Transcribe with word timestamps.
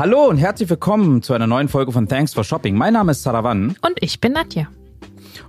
Hallo 0.00 0.30
und 0.30 0.38
herzlich 0.38 0.70
willkommen 0.70 1.20
zu 1.20 1.34
einer 1.34 1.46
neuen 1.46 1.68
Folge 1.68 1.92
von 1.92 2.08
Thanks 2.08 2.32
for 2.32 2.42
Shopping. 2.42 2.74
Mein 2.74 2.94
Name 2.94 3.12
ist 3.12 3.22
Saravan. 3.22 3.76
Und 3.82 3.98
ich 4.00 4.18
bin 4.18 4.32
Nadja. 4.32 4.66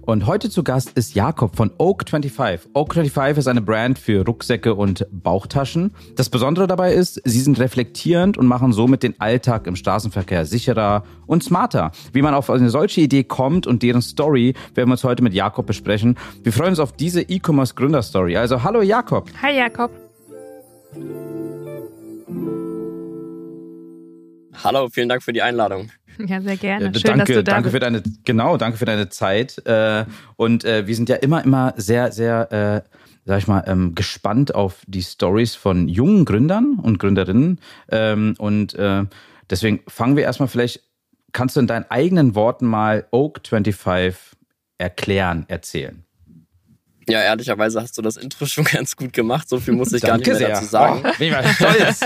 Und 0.02 0.26
heute 0.26 0.50
zu 0.50 0.62
Gast 0.62 0.92
ist 0.98 1.16
Jakob 1.16 1.56
von 1.56 1.70
Oak25. 1.78 2.60
Oak25 2.74 3.38
ist 3.38 3.48
eine 3.48 3.62
Brand 3.62 3.98
für 3.98 4.26
Rucksäcke 4.26 4.76
und 4.76 5.08
Bauchtaschen. 5.10 5.94
Das 6.18 6.30
Besondere 6.30 6.68
dabei 6.68 6.94
ist, 6.94 7.22
sie 7.24 7.40
sind 7.40 7.62
reflektierend 7.62 8.38
und 8.38 8.46
machen 8.46 8.74
somit 8.74 9.04
den 9.04 9.18
Alltag 9.22 9.68
im 9.68 9.78
Straßenverkehr 9.78 10.46
sicherer 10.46 11.06
und 11.28 11.46
smarter. 11.46 11.94
Wie 12.12 12.22
man 12.22 12.34
auf 12.34 12.50
eine 12.50 12.70
solche 12.70 13.00
Idee 13.00 13.24
kommt 13.24 13.68
und 13.68 13.84
deren 13.84 14.02
Story 14.02 14.54
werden 14.76 14.90
wir 14.90 14.96
uns 14.96 15.06
heute 15.06 15.24
mit 15.24 15.34
Jakob 15.34 15.66
besprechen. 15.66 16.18
Wir 16.44 16.52
freuen 16.52 16.72
uns 16.72 16.80
auf 16.80 16.92
diese 16.92 17.22
E-Commerce 17.22 17.74
Gründerstory. 17.74 18.36
Also 18.36 18.62
hallo 18.62 18.82
Jakob. 18.82 19.30
Hi 19.42 19.56
Jakob. 19.56 19.92
Hallo, 24.64 24.90
vielen 24.92 25.10
Dank 25.10 25.24
für 25.24 25.34
die 25.34 25.42
Einladung. 25.42 25.92
Ja, 26.18 26.42
sehr 26.42 26.58
gerne. 26.58 26.92
Schön, 26.94 27.04
danke, 27.04 27.20
dass 27.20 27.28
du 27.28 27.44
da 27.44 27.52
danke 27.52 27.70
bist. 27.70 27.74
für 27.74 27.80
deine, 27.80 28.04
genau, 28.26 28.58
danke 28.58 28.78
für 28.78 28.86
deine 28.86 29.10
Zeit. 29.10 29.66
Äh, 29.66 30.06
und 30.36 30.66
äh, 30.66 30.86
wir 30.88 30.96
sind 30.96 31.10
ja 31.10 31.16
immer, 31.16 31.44
immer 31.44 31.74
sehr, 31.78 32.12
sehr, 32.12 32.52
äh, 32.52 32.90
sag 33.26 33.40
ich 33.40 33.48
mal, 33.48 33.64
ähm, 33.66 33.96
gespannt 33.96 34.54
auf 34.54 34.82
die 34.88 35.04
Stories 35.04 35.56
von 35.56 35.88
jungen 35.88 36.26
Gründern 36.26 36.80
und 36.82 37.00
Gründerinnen. 37.00 37.60
Ähm, 37.90 38.36
und 38.38 38.78
deswegen 39.50 39.82
fangen 39.88 40.16
wir 40.16 40.24
erstmal 40.24 40.50
vielleicht, 40.50 40.82
kannst 41.32 41.56
du 41.56 41.62
in 41.62 41.68
deinen 41.68 41.86
eigenen 41.90 42.36
Worten 42.36 42.66
mal 42.66 43.08
Oak25 43.12 44.16
erklären, 44.78 45.46
erzählen? 45.48 46.04
Ja, 47.10 47.22
ehrlicherweise 47.22 47.82
hast 47.82 47.98
du 47.98 48.02
das 48.02 48.18
Intro 48.18 48.46
schon 48.46 48.64
ganz 48.72 48.96
gut 48.96 49.14
gemacht. 49.14 49.50
So 49.50 49.60
viel 49.60 49.74
muss 49.74 49.92
ich 49.94 50.02
gar 50.02 50.18
nicht 50.18 50.28
mehr 50.28 50.36
sehr. 50.36 50.50
dazu 50.50 50.66
sagen. 50.66 51.02
Oh, 51.04 51.18
bin 51.18 51.28
ich 51.28 51.34
mal 51.34 51.48
stolz. 51.48 52.00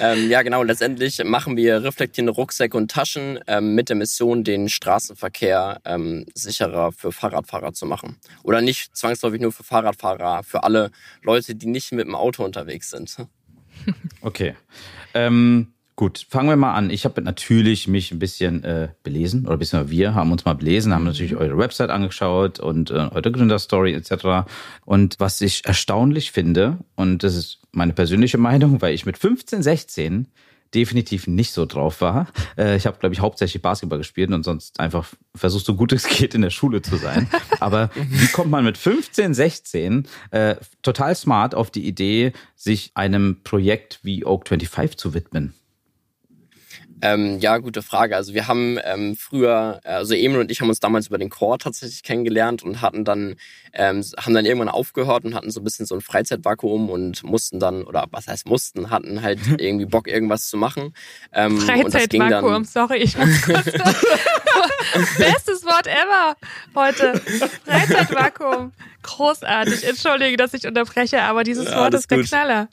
Ähm, 0.00 0.30
ja, 0.30 0.42
genau. 0.42 0.62
Letztendlich 0.62 1.22
machen 1.24 1.56
wir 1.56 1.82
reflektierende 1.82 2.32
Rucksäcke 2.32 2.76
und 2.76 2.90
Taschen 2.90 3.38
ähm, 3.46 3.74
mit 3.74 3.88
der 3.88 3.96
Mission, 3.96 4.44
den 4.44 4.68
Straßenverkehr 4.68 5.80
ähm, 5.84 6.26
sicherer 6.34 6.92
für 6.92 7.12
Fahrradfahrer 7.12 7.72
zu 7.72 7.86
machen. 7.86 8.16
Oder 8.42 8.60
nicht 8.60 8.96
zwangsläufig 8.96 9.40
nur 9.40 9.52
für 9.52 9.64
Fahrradfahrer, 9.64 10.42
für 10.42 10.62
alle 10.62 10.90
Leute, 11.22 11.54
die 11.54 11.66
nicht 11.66 11.92
mit 11.92 12.06
dem 12.06 12.14
Auto 12.14 12.44
unterwegs 12.44 12.90
sind. 12.90 13.16
Okay. 14.20 14.56
Ähm, 15.14 15.72
Gut, 15.98 16.26
fangen 16.30 16.48
wir 16.48 16.54
mal 16.54 16.74
an. 16.74 16.90
Ich 16.90 17.04
habe 17.04 17.20
natürlich 17.22 17.88
mich 17.88 18.12
ein 18.12 18.20
bisschen 18.20 18.62
äh, 18.62 18.90
belesen, 19.02 19.48
oder 19.48 19.56
bisschen 19.56 19.90
wir 19.90 20.14
haben 20.14 20.30
uns 20.30 20.44
mal 20.44 20.54
belesen, 20.54 20.94
haben 20.94 21.02
natürlich 21.02 21.32
mhm. 21.32 21.38
eure 21.38 21.58
Website 21.58 21.90
angeschaut 21.90 22.60
und 22.60 22.92
äh, 22.92 23.08
eure 23.10 23.32
Gründerstory 23.32 23.94
etc. 23.94 24.48
Und 24.84 25.16
was 25.18 25.40
ich 25.40 25.64
erstaunlich 25.64 26.30
finde, 26.30 26.78
und 26.94 27.24
das 27.24 27.34
ist 27.34 27.58
meine 27.72 27.94
persönliche 27.94 28.38
Meinung, 28.38 28.80
weil 28.80 28.94
ich 28.94 29.06
mit 29.06 29.18
15, 29.18 29.60
16 29.60 30.28
definitiv 30.72 31.26
nicht 31.26 31.50
so 31.50 31.66
drauf 31.66 32.00
war. 32.00 32.28
Äh, 32.56 32.76
ich 32.76 32.86
habe, 32.86 33.00
glaube 33.00 33.16
ich, 33.16 33.20
hauptsächlich 33.20 33.60
Basketball 33.60 33.98
gespielt 33.98 34.30
und 34.30 34.44
sonst 34.44 34.78
einfach 34.78 35.04
versucht, 35.34 35.66
so 35.66 35.74
gut 35.74 35.92
es 35.92 36.06
geht, 36.16 36.32
in 36.32 36.42
der 36.42 36.50
Schule 36.50 36.80
zu 36.80 36.94
sein. 36.94 37.28
Aber 37.58 37.90
wie 37.96 38.28
kommt 38.28 38.52
man 38.52 38.62
mit 38.62 38.78
15, 38.78 39.34
16 39.34 40.06
äh, 40.30 40.54
total 40.82 41.16
smart 41.16 41.56
auf 41.56 41.72
die 41.72 41.88
Idee, 41.88 42.34
sich 42.54 42.92
einem 42.94 43.42
Projekt 43.42 43.98
wie 44.04 44.24
Oak 44.24 44.46
25 44.46 44.96
zu 44.96 45.12
widmen? 45.12 45.54
Ähm, 47.02 47.38
ja, 47.38 47.58
gute 47.58 47.82
Frage. 47.82 48.16
Also 48.16 48.34
wir 48.34 48.48
haben 48.48 48.78
ähm, 48.84 49.16
früher, 49.16 49.80
also 49.84 50.14
Emil 50.14 50.40
und 50.40 50.50
ich 50.50 50.60
haben 50.60 50.68
uns 50.68 50.80
damals 50.80 51.08
über 51.08 51.18
den 51.18 51.30
Chor 51.30 51.58
tatsächlich 51.58 52.02
kennengelernt 52.02 52.62
und 52.62 52.80
hatten 52.82 53.04
dann, 53.04 53.36
ähm, 53.72 54.02
haben 54.18 54.34
dann 54.34 54.46
irgendwann 54.46 54.68
aufgehört 54.68 55.24
und 55.24 55.34
hatten 55.34 55.50
so 55.50 55.60
ein 55.60 55.64
bisschen 55.64 55.86
so 55.86 55.94
ein 55.94 56.00
Freizeitvakuum 56.00 56.90
und 56.90 57.22
mussten 57.22 57.60
dann, 57.60 57.84
oder 57.84 58.06
was 58.10 58.26
heißt 58.26 58.46
mussten, 58.46 58.90
hatten 58.90 59.22
halt 59.22 59.38
irgendwie 59.58 59.86
Bock, 59.86 60.08
irgendwas 60.08 60.48
zu 60.48 60.56
machen. 60.56 60.94
Ähm, 61.32 61.58
Freizeitvakuum, 61.58 62.64
sorry, 62.64 62.98
ich 62.98 63.16
muss 63.16 63.42
kurz. 63.42 63.66
Bestes 65.18 65.64
Wort 65.64 65.86
ever 65.86 66.36
heute. 66.74 67.20
Freizeitvakuum. 67.64 68.72
Großartig. 69.02 69.86
Entschuldige, 69.88 70.36
dass 70.36 70.54
ich 70.54 70.66
unterbreche, 70.66 71.22
aber 71.22 71.44
dieses 71.44 71.66
ja, 71.70 71.78
Wort 71.78 71.94
ist 71.94 72.10
der 72.10 72.22
Knaller. 72.22 72.68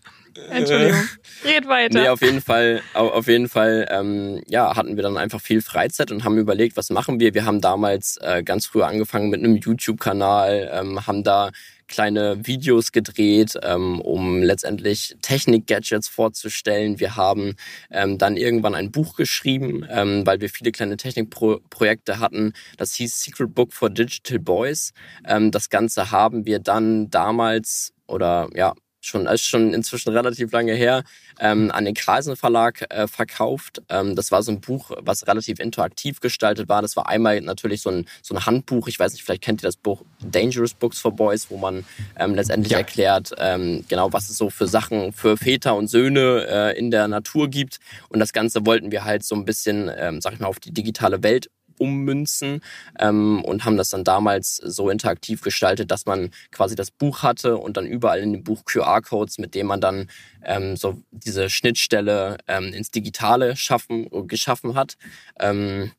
Entschuldigung. 0.50 1.08
Red 1.46 1.68
weiter. 1.68 2.02
Nee, 2.02 2.10
auf 2.10 2.22
jeden 2.22 2.42
Fall, 2.42 2.82
auf 2.94 3.28
jeden 3.28 3.48
Fall, 3.48 3.88
ähm, 3.90 4.42
ja, 4.48 4.76
hatten 4.76 4.96
wir 4.96 5.04
dann 5.04 5.18
einfach 5.18 5.40
viel 5.40 5.62
Freizeit 5.62 6.12
und 6.12 6.24
haben 6.24 6.38
überlegt, 6.38 6.76
was 6.76 6.90
machen 6.90 7.20
wir. 7.20 7.34
Wir 7.34 7.46
haben 7.46 7.62
damals 7.62 8.18
äh, 8.22 8.44
ganz 8.44 8.66
früh 8.66 8.82
angefangen 8.82 9.30
mit 9.30 9.40
einem 9.40 9.56
YouTube-Kanal, 9.56 10.70
ähm, 10.74 11.08
haben 11.08 11.24
da 11.24 11.52
kleine 11.88 12.46
Videos 12.46 12.92
gedreht, 12.92 13.58
ähm, 13.64 14.02
um 14.02 14.42
letztendlich 14.42 15.16
Technik-Gadgets 15.22 16.08
vorzustellen. 16.08 17.00
Wir 17.00 17.16
haben 17.16 17.56
ähm, 17.92 18.18
dann 18.18 18.38
irgendwann 18.38 18.76
ein 18.76 18.92
Buch 18.92 19.16
geschrieben, 19.16 19.86
ähm, 19.90 20.26
weil 20.26 20.42
wir 20.42 20.50
viele 20.50 20.72
kleine 20.72 20.98
Technikprojekte 20.98 22.20
hatten. 22.20 22.54
Das 22.78 22.94
hieß 22.96 23.22
Secret 23.22 23.54
Book 23.54 23.74
for 23.74 23.90
Digital 23.90 24.40
Boys. 24.40 24.94
Ähm, 25.26 25.52
das 25.52 25.70
Ganze 25.70 26.12
haben 26.12 26.46
wir 26.46 26.60
dann 26.60 27.10
damals 27.10 27.94
oder 28.08 28.50
ja 28.54 28.74
schon 29.08 29.26
ist 29.28 29.46
schon 29.46 29.74
inzwischen 29.74 30.10
relativ 30.10 30.52
lange 30.52 30.74
her, 30.74 31.04
ähm, 31.40 31.72
an 31.72 31.86
den 31.86 31.94
Kreisen 31.94 32.36
Verlag 32.36 32.86
äh, 32.90 33.08
verkauft. 33.08 33.82
Ähm, 33.90 34.16
das 34.16 34.32
war 34.32 34.44
so 34.44 34.52
ein 34.52 34.62
Buch, 34.62 34.92
was 35.00 35.28
relativ 35.28 35.60
interaktiv 35.60 36.20
gestaltet 36.20 36.70
war. 36.70 36.82
Das 36.82 36.96
war 36.96 37.10
einmal 37.10 37.42
natürlich 37.42 37.82
so 37.82 37.90
ein, 37.90 38.06
so 38.22 38.36
ein 38.36 38.46
Handbuch. 38.46 38.88
Ich 38.88 39.00
weiß 39.00 39.14
nicht, 39.14 39.24
vielleicht 39.24 39.44
kennt 39.44 39.62
ihr 39.62 39.68
das 39.68 39.78
Buch 39.78 40.04
Dangerous 40.24 40.74
Books 40.74 41.00
for 41.00 41.12
Boys, 41.12 41.48
wo 41.50 41.58
man 41.58 41.86
ähm, 42.18 42.36
letztendlich 42.36 42.72
ja. 42.72 42.80
erklärt, 42.80 43.34
ähm, 43.38 43.86
genau, 43.88 44.14
was 44.14 44.30
es 44.30 44.38
so 44.38 44.50
für 44.50 44.68
Sachen 44.68 45.14
für 45.14 45.38
Väter 45.38 45.76
und 45.76 45.88
Söhne 45.88 46.46
äh, 46.48 46.78
in 46.78 46.92
der 46.92 47.08
Natur 47.08 47.50
gibt. 47.50 47.80
Und 48.10 48.20
das 48.20 48.34
Ganze 48.34 48.66
wollten 48.66 48.92
wir 48.92 49.04
halt 49.04 49.24
so 49.24 49.36
ein 49.36 49.46
bisschen, 49.46 49.92
ähm, 49.98 50.22
sag 50.22 50.34
ich 50.34 50.40
mal, 50.40 50.48
auf 50.48 50.60
die 50.60 50.72
digitale 50.72 51.24
Welt 51.24 51.50
ummünzen 51.78 52.62
ähm, 53.00 53.44
und 53.44 53.66
haben 53.66 53.78
das 53.78 53.90
dann 53.90 54.04
damals 54.04 54.58
so 54.58 54.90
interaktiv 54.90 55.42
gestaltet, 55.42 55.92
dass 55.92 56.06
man 56.06 56.32
quasi 56.52 56.76
das 56.76 56.92
Buch 56.92 57.24
hatte 57.24 57.58
und 57.58 57.78
dann 57.78 57.86
überall 57.86 58.20
in 58.20 58.34
dem 58.34 58.44
Buch 58.44 58.66
QR-Codes, 58.66 59.38
mit 59.38 59.56
denen 59.56 59.68
man 59.68 59.82
dann 59.82 60.10
ähm, 60.44 60.76
so 60.76 60.98
diese 61.12 61.50
Schnittstelle 61.50 62.38
ähm, 62.48 62.74
ins 62.74 62.92
Digitale 62.92 63.56
schaffen, 63.56 64.08
geschaffen 64.28 64.76
hat. 64.76 64.98
Ähm, 65.40 65.92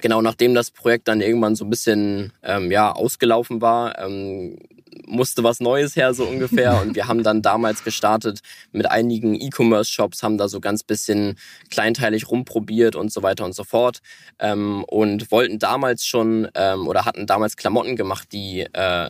genau 0.00 0.20
nachdem 0.20 0.54
das 0.54 0.70
Projekt 0.70 1.08
dann 1.08 1.20
irgendwann 1.20 1.56
so 1.56 1.64
ein 1.64 1.70
bisschen 1.70 2.32
ähm, 2.42 2.70
ja, 2.70 2.92
ausgelaufen 2.92 3.60
war, 3.60 3.98
ähm, 3.98 4.58
musste 5.06 5.44
was 5.44 5.60
Neues 5.60 5.96
her, 5.96 6.14
so 6.14 6.24
ungefähr. 6.24 6.80
Und 6.82 6.94
wir 6.94 7.08
haben 7.08 7.22
dann 7.22 7.42
damals 7.42 7.84
gestartet 7.84 8.40
mit 8.72 8.90
einigen 8.90 9.34
E-Commerce-Shops, 9.34 10.22
haben 10.22 10.38
da 10.38 10.48
so 10.48 10.60
ganz 10.60 10.82
bisschen 10.82 11.38
kleinteilig 11.70 12.30
rumprobiert 12.30 12.96
und 12.96 13.12
so 13.12 13.22
weiter 13.22 13.44
und 13.44 13.54
so 13.54 13.64
fort. 13.64 14.00
Ähm, 14.38 14.84
und 14.84 15.30
wollten 15.30 15.58
damals 15.58 16.06
schon 16.06 16.48
ähm, 16.54 16.86
oder 16.88 17.04
hatten 17.04 17.26
damals 17.26 17.56
Klamotten 17.56 17.96
gemacht, 17.96 18.28
die 18.32 18.60
äh, 18.72 19.08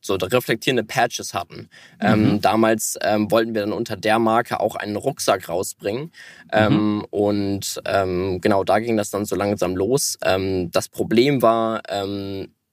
so 0.00 0.14
reflektierende 0.14 0.84
Patches 0.84 1.34
hatten. 1.34 1.68
Ähm, 2.00 2.20
mhm. 2.20 2.26
Ähm, 2.26 2.40
damals 2.40 2.98
ähm, 3.02 3.30
wollten 3.30 3.54
wir 3.54 3.62
dann 3.62 3.72
unter 3.72 3.96
der 3.96 4.18
Marke 4.18 4.60
auch 4.60 4.76
einen 4.76 4.96
Rucksack 4.96 5.48
rausbringen. 5.48 6.12
Ähm, 6.52 6.96
mhm. 6.96 7.04
Und 7.10 7.80
ähm, 7.86 8.40
genau 8.40 8.64
da 8.64 8.78
ging 8.78 8.96
das 8.96 9.10
dann 9.10 9.24
so 9.24 9.36
langsam 9.36 9.76
los. 9.76 10.18
Ähm, 10.22 10.70
das 10.70 10.88
Problem 10.88 11.42
war, 11.42 11.82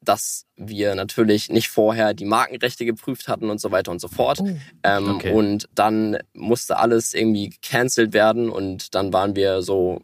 dass 0.03 0.45
wir 0.55 0.95
natürlich 0.95 1.49
nicht 1.49 1.69
vorher 1.69 2.13
die 2.13 2.25
Markenrechte 2.25 2.85
geprüft 2.85 3.27
hatten 3.27 3.49
und 3.49 3.61
so 3.61 3.71
weiter 3.71 3.91
und 3.91 4.01
so 4.01 4.07
fort. 4.07 4.39
Oh, 4.41 4.49
ähm, 4.83 5.09
okay. 5.09 5.31
Und 5.31 5.69
dann 5.75 6.17
musste 6.33 6.77
alles 6.77 7.13
irgendwie 7.13 7.49
gecancelt 7.49 8.13
werden 8.13 8.49
und 8.49 8.95
dann 8.95 9.13
waren 9.13 9.35
wir 9.35 9.61
so 9.61 10.01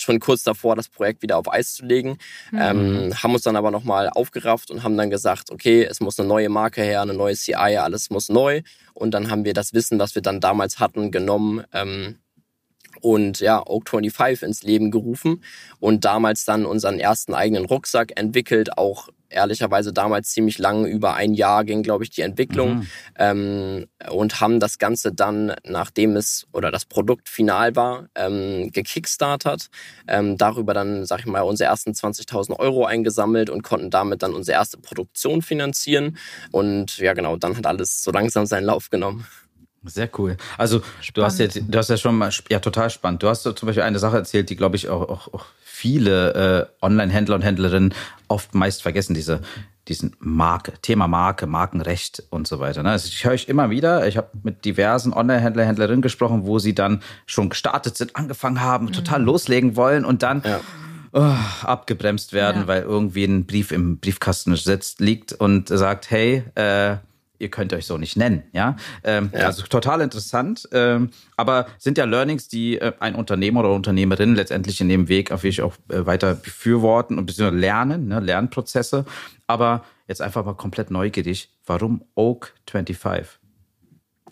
schon 0.00 0.20
kurz 0.20 0.42
davor, 0.42 0.76
das 0.76 0.88
Projekt 0.88 1.22
wieder 1.22 1.38
auf 1.38 1.52
Eis 1.52 1.74
zu 1.74 1.84
legen, 1.84 2.18
mhm. 2.52 2.58
ähm, 2.60 3.14
haben 3.22 3.34
uns 3.34 3.42
dann 3.42 3.56
aber 3.56 3.70
nochmal 3.70 4.08
aufgerafft 4.10 4.70
und 4.70 4.82
haben 4.82 4.96
dann 4.96 5.10
gesagt, 5.10 5.50
okay, 5.50 5.82
es 5.84 6.00
muss 6.00 6.18
eine 6.18 6.28
neue 6.28 6.48
Marke 6.48 6.82
her, 6.82 7.02
eine 7.02 7.14
neue 7.14 7.34
CI, 7.34 7.78
alles 7.78 8.10
muss 8.10 8.28
neu. 8.28 8.62
Und 8.94 9.12
dann 9.12 9.30
haben 9.30 9.44
wir 9.44 9.54
das 9.54 9.74
Wissen, 9.74 9.98
was 9.98 10.14
wir 10.14 10.22
dann 10.22 10.40
damals 10.40 10.78
hatten, 10.78 11.10
genommen. 11.10 11.64
Ähm, 11.72 12.18
und 13.00 13.40
ja, 13.40 13.64
Oak 13.64 13.88
25 13.88 14.42
ins 14.42 14.62
Leben 14.62 14.90
gerufen 14.90 15.42
und 15.78 16.04
damals 16.04 16.44
dann 16.44 16.66
unseren 16.66 16.98
ersten 16.98 17.34
eigenen 17.34 17.64
Rucksack 17.64 18.18
entwickelt, 18.18 18.76
auch 18.76 19.08
ehrlicherweise 19.30 19.92
damals 19.92 20.30
ziemlich 20.30 20.58
lang, 20.58 20.86
über 20.86 21.14
ein 21.14 21.34
Jahr 21.34 21.64
ging, 21.64 21.82
glaube 21.82 22.04
ich, 22.04 22.10
die 22.10 22.22
Entwicklung 22.22 22.78
mhm. 22.78 22.86
ähm, 23.16 23.86
und 24.10 24.40
haben 24.40 24.60
das 24.60 24.78
Ganze 24.78 25.12
dann, 25.12 25.54
nachdem 25.64 26.16
es 26.16 26.46
oder 26.52 26.70
das 26.70 26.84
Produkt 26.84 27.28
final 27.28 27.76
war, 27.76 28.08
ähm, 28.14 28.70
gekickstartert, 28.72 29.68
ähm, 30.06 30.36
darüber 30.36 30.74
dann, 30.74 31.04
sag 31.04 31.20
ich 31.20 31.26
mal, 31.26 31.42
unsere 31.42 31.70
ersten 31.70 31.92
20.000 31.92 32.58
Euro 32.58 32.84
eingesammelt 32.84 33.50
und 33.50 33.62
konnten 33.62 33.90
damit 33.90 34.22
dann 34.22 34.34
unsere 34.34 34.56
erste 34.56 34.78
Produktion 34.78 35.42
finanzieren 35.42 36.16
und 36.50 36.98
ja 36.98 37.12
genau, 37.12 37.36
dann 37.36 37.56
hat 37.56 37.66
alles 37.66 38.02
so 38.02 38.10
langsam 38.10 38.46
seinen 38.46 38.64
Lauf 38.64 38.90
genommen. 38.90 39.26
Sehr 39.88 40.08
cool. 40.18 40.36
Also 40.56 40.80
spannend. 41.00 41.16
du 41.16 41.24
hast 41.24 41.38
jetzt, 41.38 41.60
du 41.66 41.78
hast 41.78 41.90
ja 41.90 41.96
schon 41.96 42.16
mal, 42.16 42.30
ja 42.48 42.60
total 42.60 42.90
spannend. 42.90 43.22
Du 43.22 43.28
hast 43.28 43.42
zum 43.42 43.54
Beispiel 43.66 43.82
eine 43.82 43.98
Sache 43.98 44.16
erzählt, 44.16 44.50
die 44.50 44.56
glaube 44.56 44.76
ich 44.76 44.88
auch, 44.88 45.08
auch, 45.08 45.34
auch 45.34 45.46
viele 45.78 46.68
äh, 46.80 46.84
Online-Händler 46.84 47.36
und 47.36 47.42
Händlerinnen 47.42 47.94
oft 48.26 48.52
meist 48.54 48.82
vergessen, 48.82 49.14
diese, 49.14 49.40
diesen 49.86 50.16
Marke, 50.18 50.72
Thema 50.82 51.06
Marke, 51.06 51.46
Markenrecht 51.46 52.24
und 52.30 52.48
so 52.48 52.58
weiter. 52.58 52.82
Ne? 52.82 52.90
Also 52.90 53.06
ich 53.06 53.24
höre 53.24 53.32
euch 53.32 53.48
immer 53.48 53.70
wieder, 53.70 54.08
ich 54.08 54.16
habe 54.16 54.28
mit 54.42 54.64
diversen 54.64 55.12
Online-Händler, 55.12 55.64
Händlerinnen 55.64 56.02
gesprochen, 56.02 56.46
wo 56.46 56.58
sie 56.58 56.74
dann 56.74 57.00
schon 57.26 57.48
gestartet 57.48 57.96
sind, 57.96 58.16
angefangen 58.16 58.60
haben, 58.60 58.86
mhm. 58.86 58.92
total 58.92 59.22
loslegen 59.22 59.76
wollen 59.76 60.04
und 60.04 60.24
dann 60.24 60.42
ja. 60.44 60.60
oh, 61.12 61.34
abgebremst 61.64 62.32
werden, 62.32 62.62
ja. 62.62 62.66
weil 62.66 62.82
irgendwie 62.82 63.24
ein 63.24 63.46
Brief 63.46 63.70
im 63.70 63.98
Briefkasten 63.98 64.56
sitzt, 64.56 64.98
liegt 64.98 65.32
und 65.32 65.68
sagt, 65.68 66.10
hey, 66.10 66.42
äh, 66.56 66.96
ihr 67.38 67.50
könnt 67.50 67.72
euch 67.72 67.86
so 67.86 67.98
nicht 67.98 68.16
nennen, 68.16 68.42
ja. 68.52 68.76
Ähm, 69.04 69.30
ja. 69.32 69.46
Also 69.46 69.62
total 69.64 70.00
interessant, 70.00 70.68
ähm, 70.72 71.10
aber 71.36 71.66
sind 71.78 71.98
ja 71.98 72.04
Learnings, 72.04 72.48
die 72.48 72.78
äh, 72.78 72.92
ein 73.00 73.14
Unternehmer 73.14 73.60
oder 73.60 73.72
Unternehmerin 73.72 74.34
letztendlich 74.34 74.80
in 74.80 74.88
dem 74.88 75.08
Weg 75.08 75.32
auf 75.32 75.44
jeden 75.44 75.64
auch 75.64 75.74
äh, 75.88 76.06
weiter 76.06 76.34
befürworten 76.34 77.18
und 77.18 77.26
beziehungsweise 77.26 77.60
lernen, 77.60 78.08
ne, 78.08 78.20
Lernprozesse. 78.20 79.04
Aber 79.46 79.84
jetzt 80.06 80.22
einfach 80.22 80.44
mal 80.44 80.54
komplett 80.54 80.90
neugierig, 80.90 81.50
warum 81.66 82.04
Oak 82.14 82.54
25? 82.68 83.37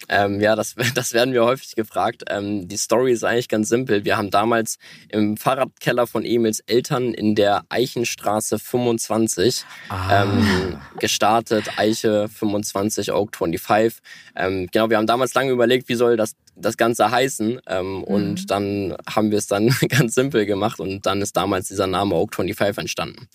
Ähm, 0.09 0.41
ja, 0.41 0.57
das, 0.57 0.75
das 0.95 1.13
werden 1.13 1.35
wir 1.35 1.45
häufig 1.45 1.75
gefragt. 1.75 2.25
Ähm, 2.29 2.69
die 2.69 2.77
Story 2.77 3.13
ist 3.13 3.25
eigentlich 3.25 3.49
ganz 3.49 3.69
simpel. 3.69 4.05
Wir 4.05 4.17
haben 4.17 4.31
damals 4.31 4.79
im 5.09 5.37
Fahrradkeller 5.37 6.07
von 6.07 6.25
Emils 6.25 6.61
Eltern 6.61 7.15
in 7.15 7.35
der 7.35 7.65
Eichenstraße 7.69 8.59
25 8.59 9.65
ah. 9.89 10.23
ähm, 10.23 10.79
gestartet. 10.99 11.79
Eiche 11.79 12.29
25, 12.29 13.13
Oak 13.13 13.37
25. 13.37 14.01
Ähm, 14.37 14.69
genau, 14.73 14.91
wir 14.91 14.97
haben 14.97 15.07
damals 15.07 15.35
lange 15.35 15.51
überlegt, 15.51 15.89
wie 15.89 15.95
soll 15.95 16.17
das, 16.17 16.37
das 16.55 16.77
Ganze 16.77 17.11
heißen. 17.11 17.61
Ähm, 17.67 17.99
mhm. 17.99 18.05
Und 18.05 18.51
dann 18.51 18.97
haben 19.09 19.31
wir 19.31 19.39
es 19.39 19.47
dann 19.47 19.75
ganz 19.89 20.15
simpel 20.15 20.47
gemacht 20.47 20.81
und 20.81 21.07
dann 21.07 21.23
ist 21.23 21.37
damals 21.37 21.69
dieser 21.69 21.87
Name 21.87 22.15
Oak 22.15 22.35
25 22.35 22.79
entstanden. 22.79 23.29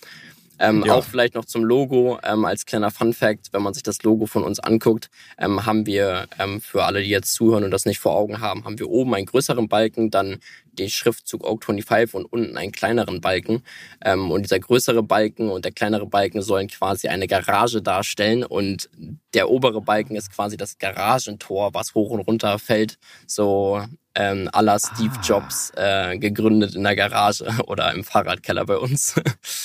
Ähm, 0.62 0.84
ja. 0.86 0.94
Auch 0.94 1.04
vielleicht 1.04 1.34
noch 1.34 1.44
zum 1.44 1.64
Logo 1.64 2.20
ähm, 2.22 2.44
als 2.44 2.66
kleiner 2.66 2.92
Fun 2.92 3.12
Fact, 3.12 3.52
wenn 3.52 3.62
man 3.62 3.74
sich 3.74 3.82
das 3.82 4.00
Logo 4.04 4.26
von 4.26 4.44
uns 4.44 4.60
anguckt, 4.60 5.10
ähm, 5.36 5.66
haben 5.66 5.86
wir 5.86 6.28
ähm, 6.38 6.60
für 6.60 6.84
alle, 6.84 7.02
die 7.02 7.08
jetzt 7.08 7.34
zuhören 7.34 7.64
und 7.64 7.72
das 7.72 7.84
nicht 7.84 7.98
vor 7.98 8.14
Augen 8.14 8.40
haben, 8.40 8.64
haben 8.64 8.78
wir 8.78 8.88
oben 8.88 9.12
einen 9.16 9.26
größeren 9.26 9.68
Balken, 9.68 10.12
dann 10.12 10.38
den 10.72 10.88
Schriftzug 10.88 11.44
Oak 11.44 11.64
25 11.64 12.14
und 12.14 12.26
unten 12.26 12.56
einen 12.56 12.70
kleineren 12.70 13.20
Balken. 13.20 13.64
Ähm, 14.04 14.30
und 14.30 14.42
dieser 14.42 14.60
größere 14.60 15.02
Balken 15.02 15.50
und 15.50 15.64
der 15.64 15.72
kleinere 15.72 16.06
Balken 16.06 16.42
sollen 16.42 16.68
quasi 16.68 17.08
eine 17.08 17.26
Garage 17.26 17.82
darstellen 17.82 18.44
und 18.44 18.88
der 19.34 19.50
obere 19.50 19.82
Balken 19.82 20.14
ist 20.14 20.30
quasi 20.32 20.56
das 20.56 20.78
Garagentor, 20.78 21.74
was 21.74 21.96
hoch 21.96 22.10
und 22.10 22.20
runter 22.20 22.60
fällt. 22.60 22.98
So 23.26 23.82
ähm, 24.14 24.48
à 24.52 24.62
la 24.62 24.78
Steve 24.78 25.12
ah. 25.16 25.20
Jobs 25.22 25.72
äh, 25.76 26.18
gegründet 26.18 26.74
in 26.74 26.82
der 26.84 26.96
Garage 26.96 27.44
oder 27.66 27.92
im 27.92 28.04
Fahrradkeller 28.04 28.64
bei 28.64 28.76
uns. 28.76 29.14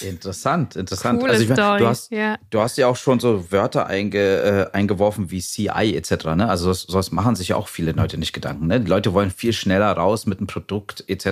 Interessant, 0.02 0.76
interessant. 0.76 1.20
Coole 1.20 1.34
also 1.34 1.44
ich 1.44 1.50
mein, 1.50 1.80
du, 1.80 1.88
hast, 1.88 2.12
yeah. 2.12 2.38
du 2.50 2.62
hast 2.62 2.78
ja 2.78 2.88
auch 2.88 2.96
schon 2.96 3.20
so 3.20 3.52
Wörter 3.52 3.88
einge, 3.88 4.20
äh, 4.72 4.76
eingeworfen 4.76 5.32
wie 5.32 5.42
CI 5.42 5.96
etc. 5.96 6.26
Ne? 6.36 6.50
Also 6.50 6.74
sowas 6.74 7.12
machen 7.12 7.36
sich 7.36 7.50
ja 7.50 7.56
auch 7.56 7.68
viele 7.68 7.92
Leute 7.92 8.18
nicht 8.18 8.34
Gedanken. 8.34 8.68
Ne? 8.68 8.80
Die 8.80 8.90
Leute 8.90 9.14
wollen 9.14 9.32
viel 9.32 9.54
schneller 9.54 9.92
raus 9.92 10.26
mit 10.26 10.40
einem 10.40 10.48
Produkt 10.48 11.04
etc. 11.08 11.28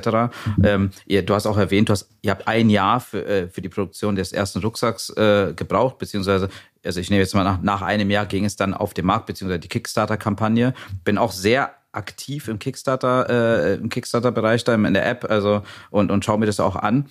Mhm. 0.57 0.63
Ähm, 0.63 0.89
ihr, 1.05 1.23
du 1.23 1.33
hast 1.33 1.45
auch 1.45 1.57
erwähnt, 1.57 1.89
du 1.89 1.93
hast, 1.93 2.09
ihr 2.21 2.31
habt 2.31 2.47
ein 2.47 2.69
Jahr 2.69 2.99
für, 2.99 3.25
äh, 3.25 3.47
für 3.47 3.61
die 3.61 3.69
Produktion 3.69 4.15
des 4.15 4.33
ersten 4.33 4.59
Rucksacks 4.59 5.09
äh, 5.11 5.53
gebraucht, 5.55 5.97
beziehungsweise 5.97 6.49
also 6.83 6.99
ich 6.99 7.09
nehme 7.09 7.21
jetzt 7.21 7.33
mal 7.33 7.43
nach, 7.43 7.61
nach 7.61 7.81
einem 7.81 8.11
Jahr 8.11 8.27
ging 8.27 8.45
es 8.45 8.55
dann 8.55 8.73
auf 8.73 8.93
den 8.93 9.05
Markt, 9.05 9.25
beziehungsweise 9.25 9.59
die 9.59 9.67
Kickstarter-Kampagne. 9.67 10.75
Bin 11.03 11.17
auch 11.17 11.31
sehr 11.31 11.73
aktiv 11.95 12.47
im 12.47 12.59
Kickstarter, 12.59 13.29
äh, 13.29 13.75
im 13.75 13.89
Kickstarter-Bereich 13.89 14.63
da 14.63 14.75
in 14.75 14.93
der 14.93 15.07
App, 15.07 15.29
also 15.29 15.63
und, 15.89 16.11
und 16.11 16.25
schaue 16.25 16.39
mir 16.39 16.45
das 16.45 16.59
auch 16.59 16.75
an. 16.75 17.09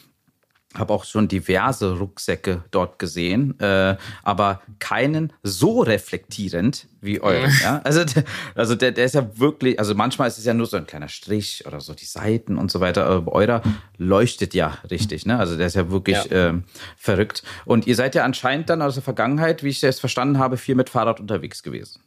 Habe 0.75 0.93
auch 0.93 1.05
schon 1.05 1.29
diverse 1.29 1.99
Rucksäcke 1.99 2.65
dort 2.73 2.99
gesehen, 2.99 3.59
äh, 3.61 3.97
aber 4.25 4.61
keinen 4.81 5.33
so 5.45 5.83
reflektierend 5.83 6.89
wie 7.01 7.21
euren. 7.21 7.53
ja? 7.63 7.81
Also, 7.85 8.05
der, 8.05 8.25
also 8.57 8.75
der, 8.75 8.91
der 8.91 9.05
ist 9.05 9.15
ja 9.15 9.39
wirklich, 9.39 9.79
also 9.79 9.95
manchmal 9.95 10.27
ist 10.27 10.39
es 10.39 10.45
ja 10.45 10.53
nur 10.53 10.67
so 10.67 10.77
ein 10.77 10.85
kleiner 10.85 11.07
Strich 11.07 11.65
oder 11.65 11.81
so 11.81 11.95
die 11.95 12.07
Seiten 12.07 12.59
und 12.59 12.73
so 12.73 12.81
weiter. 12.81 13.07
Aber 13.07 13.31
eurer 13.31 13.63
leuchtet 13.99 14.53
ja 14.53 14.79
richtig, 14.91 15.27
ne? 15.27 15.39
Also 15.39 15.57
der 15.57 15.69
ist 15.69 15.77
ja 15.77 15.93
wirklich 15.93 16.25
ja. 16.25 16.49
Ähm, 16.49 16.65
verrückt. 16.97 17.45
Und 17.65 17.87
ihr 17.87 17.95
seid 17.95 18.17
ja 18.17 18.25
anscheinend 18.25 18.69
dann 18.69 18.83
aus 18.83 18.95
der 18.95 19.05
Vergangenheit, 19.05 19.63
wie 19.63 19.69
ich 19.69 19.81
es 19.85 20.01
verstanden 20.01 20.39
habe, 20.41 20.57
viel 20.57 20.75
mit 20.75 20.91
Fahrrad 20.91 21.21
unterwegs 21.21 21.63
gewesen. 21.63 22.01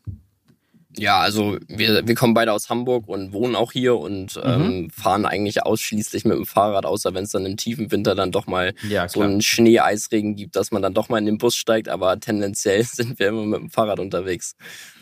Ja, 0.97 1.19
also 1.19 1.57
wir, 1.67 2.07
wir 2.07 2.15
kommen 2.15 2.33
beide 2.33 2.53
aus 2.53 2.69
Hamburg 2.69 3.07
und 3.07 3.33
wohnen 3.33 3.55
auch 3.55 3.71
hier 3.71 3.97
und 3.97 4.35
mhm. 4.35 4.41
ähm, 4.44 4.89
fahren 4.89 5.25
eigentlich 5.25 5.63
ausschließlich 5.63 6.25
mit 6.25 6.38
dem 6.38 6.45
Fahrrad, 6.45 6.85
außer 6.85 7.13
wenn 7.13 7.23
es 7.23 7.31
dann 7.31 7.45
im 7.45 7.57
tiefen 7.57 7.91
Winter 7.91 8.15
dann 8.15 8.31
doch 8.31 8.47
mal 8.47 8.73
ja, 8.88 9.07
so 9.07 9.21
einen 9.21 9.41
Schnee-Eisregen 9.41 10.35
gibt, 10.35 10.55
dass 10.55 10.71
man 10.71 10.81
dann 10.81 10.94
doch 10.94 11.09
mal 11.09 11.19
in 11.19 11.25
den 11.25 11.38
Bus 11.38 11.55
steigt, 11.55 11.89
aber 11.89 12.19
tendenziell 12.19 12.83
sind 12.91 13.19
wir 13.19 13.29
immer 13.29 13.45
mit 13.45 13.59
dem 13.59 13.69
Fahrrad 13.69 13.99
unterwegs. 13.99 14.55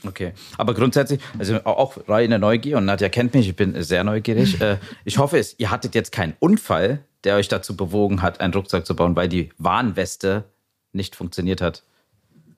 Okay, 0.06 0.34
aber 0.58 0.74
grundsätzlich, 0.74 1.20
also 1.38 1.64
auch 1.64 1.98
reine 2.08 2.40
Neugier 2.40 2.78
und 2.78 2.86
Nadja 2.86 3.10
kennt 3.10 3.34
mich, 3.34 3.48
ich 3.48 3.56
bin 3.56 3.82
sehr 3.84 4.04
neugierig. 4.04 4.56
Äh, 4.66 4.78
ich 5.04 5.18
hoffe, 5.18 5.38
es, 5.38 5.60
ihr 5.60 5.70
hattet 5.70 5.96
jetzt 5.96 6.14
keinen 6.14 6.34
Unfall, 6.40 7.04
der 7.26 7.36
euch 7.36 7.50
dazu 7.50 7.76
bewogen 7.76 8.22
hat, 8.22 8.40
einen 8.40 8.54
Rucksack 8.54 8.86
zu 8.86 8.96
bauen, 8.96 9.16
weil 9.16 9.28
die 9.28 9.50
Warnweste 9.58 10.46
nicht 10.94 11.16
funktioniert 11.16 11.62
hat. 11.62 11.84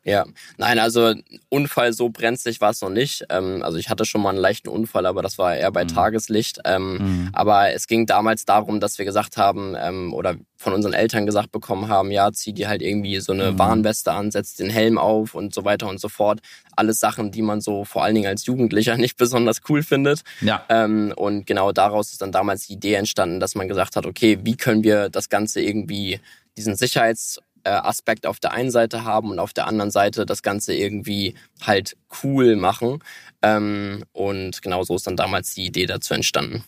Ja, 0.07 0.25
nein, 0.55 0.79
also 0.79 1.13
Unfall 1.49 1.91
so 1.91 2.07
brenzlig 2.07 2.61
war 2.61 2.69
es 2.69 2.79
noch 2.79 2.89
nicht. 2.89 3.25
Ähm, 3.29 3.61
also 3.61 3.77
ich 3.77 3.89
hatte 3.89 4.05
schon 4.05 4.21
mal 4.21 4.29
einen 4.29 4.37
leichten 4.37 4.69
Unfall, 4.69 5.05
aber 5.05 5.21
das 5.21 5.37
war 5.37 5.53
eher 5.53 5.69
bei 5.69 5.83
mhm. 5.83 5.89
Tageslicht. 5.89 6.59
Ähm, 6.63 6.93
mhm. 6.93 7.29
Aber 7.33 7.73
es 7.73 7.87
ging 7.87 8.05
damals 8.05 8.45
darum, 8.45 8.79
dass 8.79 8.97
wir 8.97 9.03
gesagt 9.03 9.35
haben 9.35 9.75
ähm, 9.77 10.13
oder 10.13 10.37
von 10.55 10.71
unseren 10.71 10.93
Eltern 10.93 11.25
gesagt 11.25 11.51
bekommen 11.51 11.89
haben, 11.89 12.09
ja, 12.09 12.31
zieh 12.31 12.53
dir 12.53 12.69
halt 12.69 12.81
irgendwie 12.81 13.19
so 13.19 13.33
eine 13.33 13.51
mhm. 13.51 13.59
Warnweste 13.59 14.13
an, 14.13 14.31
setz 14.31 14.55
den 14.55 14.69
Helm 14.69 14.97
auf 14.97 15.35
und 15.35 15.53
so 15.53 15.65
weiter 15.65 15.89
und 15.89 15.99
so 15.99 16.07
fort. 16.07 16.39
Alles 16.77 17.01
Sachen, 17.01 17.31
die 17.31 17.41
man 17.41 17.59
so 17.59 17.83
vor 17.83 18.05
allen 18.05 18.15
Dingen 18.15 18.27
als 18.27 18.45
Jugendlicher 18.45 18.95
nicht 18.97 19.17
besonders 19.17 19.59
cool 19.67 19.83
findet. 19.83 20.21
Ja. 20.39 20.63
Ähm, 20.69 21.13
und 21.17 21.45
genau 21.45 21.73
daraus 21.73 22.13
ist 22.13 22.21
dann 22.21 22.31
damals 22.31 22.67
die 22.67 22.73
Idee 22.73 22.93
entstanden, 22.93 23.41
dass 23.41 23.55
man 23.55 23.67
gesagt 23.67 23.97
hat, 23.97 24.05
okay, 24.05 24.39
wie 24.43 24.55
können 24.55 24.85
wir 24.85 25.09
das 25.09 25.27
Ganze 25.27 25.59
irgendwie 25.59 26.21
diesen 26.55 26.75
Sicherheits 26.75 27.39
Aspekt 27.69 28.25
auf 28.25 28.39
der 28.39 28.51
einen 28.51 28.71
Seite 28.71 29.03
haben 29.03 29.31
und 29.31 29.39
auf 29.39 29.53
der 29.53 29.67
anderen 29.67 29.91
Seite 29.91 30.25
das 30.25 30.43
Ganze 30.43 30.73
irgendwie 30.73 31.35
halt 31.61 31.97
cool 32.23 32.55
machen. 32.55 32.99
Ähm, 33.41 34.03
und 34.11 34.61
genau 34.61 34.83
so 34.83 34.95
ist 34.95 35.07
dann 35.07 35.15
damals 35.17 35.53
die 35.53 35.65
Idee 35.65 35.85
dazu 35.85 36.13
entstanden. 36.13 36.63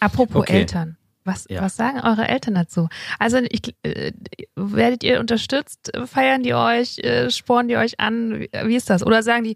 Apropos 0.00 0.42
okay. 0.42 0.60
Eltern. 0.60 0.96
Was, 1.24 1.46
ja. 1.48 1.62
was 1.62 1.76
sagen 1.76 2.00
eure 2.00 2.26
Eltern 2.26 2.54
dazu? 2.54 2.88
Also 3.20 3.38
ich, 3.48 3.76
äh, 3.84 4.12
werdet 4.56 5.04
ihr 5.04 5.20
unterstützt? 5.20 5.92
Feiern 6.06 6.42
die 6.42 6.54
euch? 6.54 6.98
Äh, 6.98 7.30
sporen 7.30 7.68
die 7.68 7.76
euch 7.76 8.00
an? 8.00 8.46
Wie 8.64 8.74
ist 8.74 8.90
das? 8.90 9.06
Oder 9.06 9.22
sagen 9.22 9.44
die, 9.44 9.54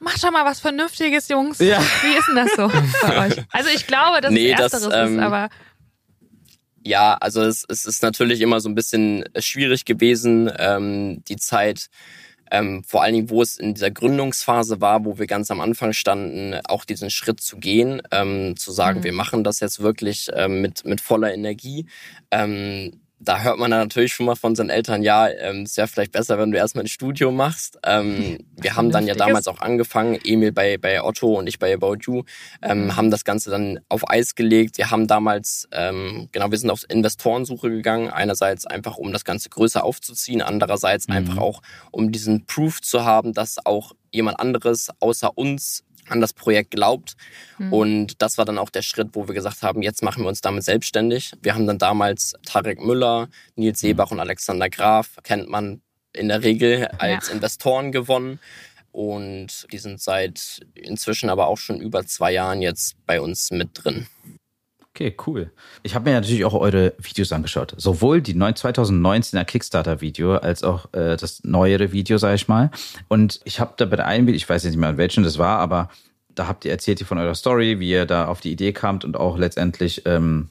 mach 0.00 0.18
doch 0.18 0.30
mal 0.30 0.44
was 0.44 0.60
Vernünftiges, 0.60 1.28
Jungs. 1.28 1.58
Ja. 1.60 1.80
Wie 2.02 2.18
ist 2.18 2.28
denn 2.28 2.36
das 2.36 2.52
so 2.56 2.68
bei 3.06 3.26
euch? 3.26 3.42
Also 3.52 3.70
ich 3.74 3.86
glaube, 3.86 4.20
dass 4.20 4.32
nee, 4.32 4.52
es 4.52 4.60
Ersteres 4.60 4.88
das, 4.88 5.08
ähm, 5.08 5.18
ist, 5.18 5.24
aber 5.24 5.48
ja, 6.82 7.14
also 7.14 7.42
es, 7.42 7.64
es 7.68 7.86
ist 7.86 8.02
natürlich 8.02 8.40
immer 8.40 8.60
so 8.60 8.68
ein 8.68 8.74
bisschen 8.74 9.24
schwierig 9.38 9.84
gewesen, 9.84 10.50
ähm, 10.58 11.22
die 11.28 11.36
Zeit, 11.36 11.88
ähm, 12.50 12.82
vor 12.84 13.02
allen 13.02 13.14
Dingen, 13.14 13.30
wo 13.30 13.42
es 13.42 13.56
in 13.58 13.74
dieser 13.74 13.90
Gründungsphase 13.90 14.80
war, 14.80 15.04
wo 15.04 15.18
wir 15.18 15.26
ganz 15.26 15.50
am 15.50 15.60
Anfang 15.60 15.92
standen, 15.92 16.58
auch 16.66 16.84
diesen 16.84 17.10
Schritt 17.10 17.40
zu 17.40 17.58
gehen, 17.58 18.02
ähm, 18.10 18.56
zu 18.56 18.72
sagen, 18.72 19.00
mhm. 19.00 19.04
wir 19.04 19.12
machen 19.12 19.44
das 19.44 19.60
jetzt 19.60 19.80
wirklich 19.80 20.28
ähm, 20.34 20.60
mit, 20.60 20.84
mit 20.84 21.00
voller 21.00 21.32
Energie. 21.32 21.86
Ähm, 22.30 22.99
da 23.22 23.42
hört 23.42 23.58
man 23.58 23.70
dann 23.70 23.80
natürlich 23.80 24.14
schon 24.14 24.26
mal 24.26 24.34
von 24.34 24.56
seinen 24.56 24.70
Eltern, 24.70 25.02
ja, 25.02 25.28
ähm, 25.28 25.64
ist 25.64 25.76
ja 25.76 25.86
vielleicht 25.86 26.12
besser, 26.12 26.38
wenn 26.38 26.50
du 26.50 26.56
erstmal 26.56 26.84
ein 26.84 26.88
Studio 26.88 27.30
machst. 27.30 27.78
Ähm, 27.84 28.38
wir 28.56 28.76
haben 28.76 28.90
dann 28.90 29.06
ja 29.06 29.14
damals 29.14 29.46
auch 29.46 29.60
angefangen, 29.60 30.18
Emil 30.24 30.52
bei, 30.52 30.78
bei 30.78 31.02
Otto 31.02 31.38
und 31.38 31.46
ich 31.46 31.58
bei 31.58 31.74
About 31.74 31.98
You, 32.06 32.24
ähm, 32.62 32.96
haben 32.96 33.10
das 33.10 33.24
Ganze 33.24 33.50
dann 33.50 33.80
auf 33.90 34.08
Eis 34.08 34.34
gelegt. 34.34 34.78
Wir 34.78 34.90
haben 34.90 35.06
damals, 35.06 35.68
ähm, 35.72 36.28
genau, 36.32 36.50
wir 36.50 36.58
sind 36.58 36.70
auf 36.70 36.84
Investorensuche 36.88 37.68
gegangen. 37.68 38.08
Einerseits 38.08 38.66
einfach, 38.66 38.96
um 38.96 39.12
das 39.12 39.24
Ganze 39.24 39.50
größer 39.50 39.84
aufzuziehen, 39.84 40.40
andererseits 40.40 41.06
mhm. 41.06 41.14
einfach 41.14 41.36
auch, 41.36 41.62
um 41.90 42.12
diesen 42.12 42.46
Proof 42.46 42.80
zu 42.80 43.04
haben, 43.04 43.34
dass 43.34 43.64
auch 43.66 43.92
jemand 44.12 44.40
anderes 44.40 44.88
außer 44.98 45.36
uns 45.36 45.84
an 46.10 46.20
das 46.20 46.32
Projekt 46.32 46.72
glaubt. 46.72 47.14
Mhm. 47.58 47.72
Und 47.72 48.22
das 48.22 48.38
war 48.38 48.44
dann 48.44 48.58
auch 48.58 48.70
der 48.70 48.82
Schritt, 48.82 49.10
wo 49.12 49.26
wir 49.28 49.34
gesagt 49.34 49.62
haben, 49.62 49.82
jetzt 49.82 50.02
machen 50.02 50.22
wir 50.22 50.28
uns 50.28 50.40
damit 50.40 50.64
selbstständig. 50.64 51.32
Wir 51.42 51.54
haben 51.54 51.66
dann 51.66 51.78
damals 51.78 52.34
Tarek 52.44 52.80
Müller, 52.80 53.28
Nils 53.56 53.80
hm. 53.82 53.88
Seebach 53.88 54.10
und 54.10 54.20
Alexander 54.20 54.68
Graf, 54.68 55.18
kennt 55.22 55.48
man 55.48 55.80
in 56.12 56.28
der 56.28 56.42
Regel 56.42 56.88
als 56.98 57.28
ja. 57.28 57.34
Investoren 57.34 57.92
gewonnen. 57.92 58.40
Und 58.92 59.66
die 59.72 59.78
sind 59.78 60.00
seit 60.00 60.60
inzwischen 60.74 61.30
aber 61.30 61.46
auch 61.46 61.58
schon 61.58 61.80
über 61.80 62.04
zwei 62.06 62.32
Jahren 62.32 62.60
jetzt 62.60 62.96
bei 63.06 63.20
uns 63.20 63.50
mit 63.52 63.70
drin. 63.74 64.06
Okay, 64.94 65.16
cool. 65.26 65.50
Ich 65.82 65.94
habe 65.94 66.10
mir 66.10 66.16
natürlich 66.16 66.44
auch 66.44 66.54
eure 66.54 66.94
Videos 66.98 67.32
angeschaut. 67.32 67.74
Sowohl 67.76 68.20
die 68.20 68.34
2019er 68.34 69.44
Kickstarter-Video 69.44 70.36
als 70.36 70.64
auch 70.64 70.92
äh, 70.92 71.16
das 71.16 71.44
neuere 71.44 71.92
Video, 71.92 72.18
sage 72.18 72.34
ich 72.34 72.48
mal. 72.48 72.70
Und 73.08 73.40
ich 73.44 73.60
habe 73.60 73.74
da 73.76 73.84
bei 73.84 74.04
einem 74.04 74.26
Video, 74.26 74.36
ich 74.36 74.48
weiß 74.48 74.64
jetzt 74.64 74.72
nicht 74.72 74.80
mehr, 74.80 74.96
welchen 74.96 75.22
das 75.22 75.38
war, 75.38 75.58
aber 75.58 75.90
da 76.34 76.48
habt 76.48 76.64
ihr 76.64 76.72
erzählt 76.72 77.00
von 77.02 77.18
eurer 77.18 77.34
Story, 77.34 77.78
wie 77.78 77.90
ihr 77.90 78.06
da 78.06 78.26
auf 78.26 78.40
die 78.40 78.52
Idee 78.52 78.72
kamt 78.72 79.04
und 79.04 79.16
auch 79.16 79.38
letztendlich 79.38 80.02
ähm, 80.06 80.48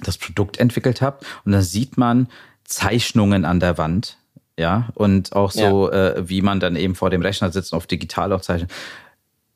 das 0.00 0.16
Produkt 0.16 0.58
entwickelt 0.58 1.02
habt. 1.02 1.26
Und 1.44 1.52
da 1.52 1.60
sieht 1.60 1.98
man 1.98 2.28
Zeichnungen 2.64 3.44
an 3.44 3.60
der 3.60 3.76
Wand 3.78 4.16
ja, 4.58 4.88
und 4.94 5.34
auch 5.34 5.52
so, 5.52 5.90
ja. 5.90 6.10
äh, 6.10 6.28
wie 6.28 6.42
man 6.42 6.58
dann 6.58 6.74
eben 6.74 6.96
vor 6.96 7.10
dem 7.10 7.22
Rechner 7.22 7.52
sitzt 7.52 7.72
und 7.72 7.76
auf 7.76 7.86
digital 7.86 8.32
aufzeichnet. 8.32 8.70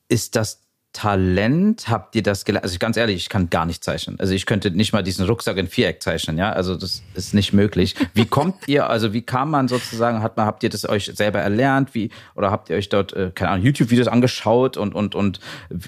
Ist 0.08 0.36
das 0.36 0.60
Talent 0.92 1.88
habt 1.88 2.14
ihr 2.16 2.22
das 2.22 2.44
gelernt? 2.44 2.64
Also 2.64 2.78
ganz 2.78 2.96
ehrlich, 2.96 3.16
ich 3.16 3.28
kann 3.30 3.48
gar 3.48 3.64
nicht 3.64 3.82
zeichnen. 3.82 4.20
Also 4.20 4.34
ich 4.34 4.44
könnte 4.44 4.70
nicht 4.70 4.92
mal 4.92 5.02
diesen 5.02 5.26
Rucksack 5.26 5.56
in 5.56 5.66
Viereck 5.66 6.02
zeichnen, 6.02 6.36
ja. 6.36 6.52
Also 6.52 6.76
das 6.76 7.02
ist 7.14 7.32
nicht 7.32 7.52
möglich. 7.52 7.94
Wie 8.12 8.26
kommt 8.26 8.68
ihr, 8.68 8.90
also 8.90 9.12
wie 9.12 9.22
kam 9.22 9.50
man 9.50 9.68
sozusagen, 9.68 10.22
hat 10.22 10.36
man, 10.36 10.44
habt 10.44 10.62
ihr 10.62 10.68
das 10.68 10.86
euch 10.86 11.06
selber 11.06 11.40
erlernt? 11.40 11.94
Wie, 11.94 12.10
oder 12.34 12.50
habt 12.50 12.68
ihr 12.68 12.76
euch 12.76 12.90
dort, 12.90 13.14
äh, 13.14 13.30
keine 13.34 13.52
Ahnung, 13.52 13.64
YouTube-Videos 13.66 14.08
angeschaut 14.08 14.76
und, 14.76 14.94
und, 14.94 15.14
und 15.14 15.40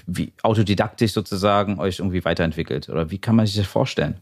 wie 0.07 0.33
autodidaktisch 0.41 1.13
sozusagen 1.13 1.79
euch 1.79 1.99
irgendwie 1.99 2.25
weiterentwickelt? 2.25 2.89
Oder 2.89 3.11
wie 3.11 3.19
kann 3.19 3.35
man 3.35 3.45
sich 3.45 3.55
das 3.55 3.67
vorstellen? 3.67 4.19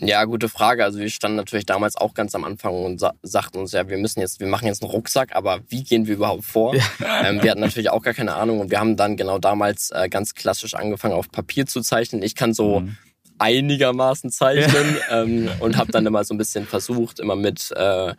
Ja, 0.00 0.24
gute 0.24 0.48
Frage. 0.48 0.84
Also 0.84 0.98
wir 0.98 1.10
standen 1.10 1.36
natürlich 1.36 1.66
damals 1.66 1.96
auch 1.96 2.14
ganz 2.14 2.34
am 2.34 2.44
Anfang 2.44 2.84
und 2.84 2.98
sa 2.98 3.12
sagten 3.22 3.58
uns, 3.58 3.72
ja, 3.72 3.88
wir 3.88 3.98
müssen 3.98 4.20
jetzt, 4.20 4.40
wir 4.40 4.46
machen 4.46 4.66
jetzt 4.66 4.82
einen 4.82 4.90
Rucksack, 4.90 5.36
aber 5.36 5.60
wie 5.68 5.84
gehen 5.84 6.06
wir 6.06 6.14
überhaupt 6.14 6.44
vor? 6.44 6.74
Ja. 6.74 6.82
Ähm, 7.22 7.42
wir 7.42 7.50
hatten 7.50 7.60
natürlich 7.60 7.90
auch 7.90 8.02
gar 8.02 8.14
keine 8.14 8.34
Ahnung 8.34 8.60
und 8.60 8.70
wir 8.70 8.80
haben 8.80 8.96
dann 8.96 9.16
genau 9.16 9.38
damals 9.38 9.90
äh, 9.90 10.08
ganz 10.08 10.34
klassisch 10.34 10.74
angefangen, 10.74 11.14
auf 11.14 11.30
Papier 11.30 11.66
zu 11.66 11.82
zeichnen. 11.82 12.22
Ich 12.22 12.34
kann 12.34 12.54
so 12.54 12.80
mhm. 12.80 12.96
einigermaßen 13.38 14.30
zeichnen 14.30 14.96
ja. 15.08 15.22
ähm, 15.22 15.50
und 15.60 15.76
habe 15.76 15.92
dann 15.92 16.06
immer 16.06 16.24
so 16.24 16.34
ein 16.34 16.38
bisschen 16.38 16.66
versucht, 16.66 17.20
immer 17.20 17.36
mit 17.36 17.70
äh, 17.76 18.14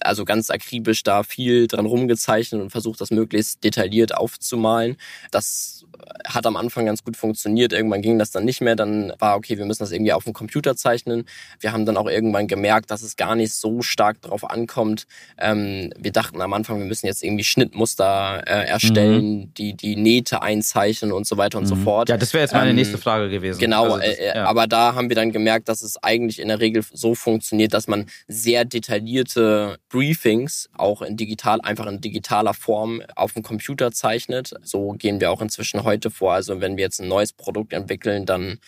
also 0.00 0.24
ganz 0.24 0.50
akribisch 0.50 1.02
da 1.02 1.22
viel 1.22 1.66
dran 1.66 1.86
rumgezeichnet 1.86 2.60
und 2.60 2.70
versucht, 2.70 3.00
das 3.00 3.10
möglichst 3.10 3.62
detailliert 3.64 4.14
aufzumalen. 4.14 4.96
Das 5.30 5.86
hat 6.26 6.46
am 6.46 6.56
Anfang 6.56 6.86
ganz 6.86 7.04
gut 7.04 7.16
funktioniert. 7.16 7.72
Irgendwann 7.72 8.02
ging 8.02 8.18
das 8.18 8.30
dann 8.30 8.44
nicht 8.44 8.60
mehr. 8.60 8.76
Dann 8.76 9.12
war, 9.18 9.36
okay, 9.36 9.58
wir 9.58 9.64
müssen 9.64 9.82
das 9.82 9.92
irgendwie 9.92 10.12
auf 10.12 10.24
dem 10.24 10.32
Computer 10.32 10.76
zeichnen. 10.76 11.24
Wir 11.58 11.72
haben 11.72 11.86
dann 11.86 11.96
auch 11.96 12.08
irgendwann 12.08 12.46
gemerkt, 12.46 12.90
dass 12.90 13.02
es 13.02 13.16
gar 13.16 13.34
nicht 13.34 13.52
so 13.52 13.82
stark 13.82 14.20
darauf 14.22 14.48
ankommt. 14.48 15.06
Ähm, 15.38 15.92
wir 15.98 16.12
dachten 16.12 16.40
am 16.40 16.52
Anfang, 16.52 16.78
wir 16.78 16.86
müssen 16.86 17.06
jetzt 17.06 17.22
irgendwie 17.22 17.44
Schnittmuster 17.44 18.42
äh, 18.46 18.66
erstellen, 18.66 19.38
mhm. 19.38 19.54
die, 19.54 19.74
die 19.74 19.96
Nähte 19.96 20.42
einzeichnen 20.42 21.12
und 21.12 21.26
so 21.26 21.36
weiter 21.36 21.58
und 21.58 21.64
mhm. 21.64 21.68
so 21.68 21.76
fort. 21.76 22.08
Ja, 22.08 22.16
das 22.16 22.32
wäre 22.32 22.42
jetzt 22.42 22.52
meine 22.52 22.70
ähm, 22.70 22.76
nächste 22.76 22.98
Frage 22.98 23.30
gewesen. 23.30 23.58
Genau, 23.58 23.84
also 23.84 23.98
das, 23.98 24.18
äh, 24.18 24.26
ja. 24.26 24.44
aber 24.44 24.66
da 24.66 24.94
haben 24.94 25.08
wir 25.08 25.16
dann 25.16 25.32
gemerkt, 25.32 25.68
dass 25.68 25.82
es 25.82 26.02
eigentlich 26.02 26.38
in 26.38 26.48
der 26.48 26.60
Regel 26.60 26.84
so 26.92 27.14
funktioniert, 27.14 27.74
dass 27.74 27.86
man 27.86 28.06
sehr 28.28 28.64
detaillierte 28.64 29.59
Briefings 29.88 30.68
auch 30.74 31.02
in 31.02 31.16
digital, 31.16 31.60
einfach 31.60 31.86
in 31.86 32.00
digitaler 32.00 32.54
Form 32.54 33.02
auf 33.16 33.32
dem 33.34 33.42
Computer 33.42 33.92
zeichnet. 33.92 34.54
So 34.62 34.92
gehen 34.92 35.20
wir 35.20 35.30
auch 35.30 35.42
inzwischen 35.42 35.84
heute 35.84 36.10
vor. 36.10 36.34
Also 36.34 36.60
wenn 36.60 36.76
wir 36.76 36.84
jetzt 36.84 37.00
ein 37.00 37.08
neues 37.08 37.32
Produkt 37.32 37.72
entwickeln, 37.72 38.26
dann 38.26 38.58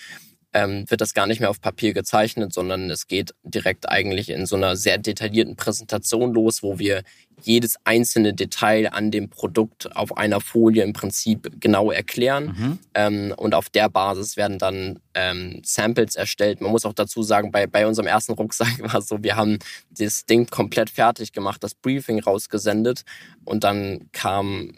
ähm, 0.52 0.84
wird 0.88 1.00
das 1.00 1.14
gar 1.14 1.26
nicht 1.26 1.40
mehr 1.40 1.50
auf 1.50 1.60
Papier 1.60 1.94
gezeichnet, 1.94 2.52
sondern 2.52 2.90
es 2.90 3.06
geht 3.06 3.34
direkt 3.42 3.88
eigentlich 3.88 4.28
in 4.28 4.46
so 4.46 4.56
einer 4.56 4.76
sehr 4.76 4.98
detaillierten 4.98 5.56
Präsentation 5.56 6.34
los, 6.34 6.62
wo 6.62 6.78
wir 6.78 7.02
jedes 7.44 7.76
einzelne 7.84 8.34
Detail 8.34 8.92
an 8.92 9.10
dem 9.10 9.28
Produkt 9.28 9.94
auf 9.96 10.16
einer 10.16 10.40
Folie 10.40 10.82
im 10.82 10.92
Prinzip 10.92 11.50
genau 11.60 11.90
erklären. 11.90 12.56
Mhm. 12.56 12.78
Ähm, 12.94 13.34
und 13.36 13.54
auf 13.54 13.68
der 13.70 13.88
Basis 13.88 14.36
werden 14.36 14.58
dann 14.58 15.00
ähm, 15.14 15.60
Samples 15.64 16.16
erstellt. 16.16 16.60
Man 16.60 16.70
muss 16.70 16.84
auch 16.84 16.92
dazu 16.92 17.22
sagen, 17.22 17.52
bei, 17.52 17.66
bei 17.66 17.86
unserem 17.86 18.06
ersten 18.06 18.32
Rucksack 18.32 18.78
war 18.80 19.00
es 19.00 19.08
so, 19.08 19.22
wir 19.22 19.36
haben 19.36 19.58
das 19.90 20.24
Ding 20.24 20.46
komplett 20.46 20.90
fertig 20.90 21.32
gemacht, 21.32 21.62
das 21.62 21.74
Briefing 21.74 22.20
rausgesendet 22.20 23.02
und 23.44 23.64
dann 23.64 24.08
kam 24.12 24.72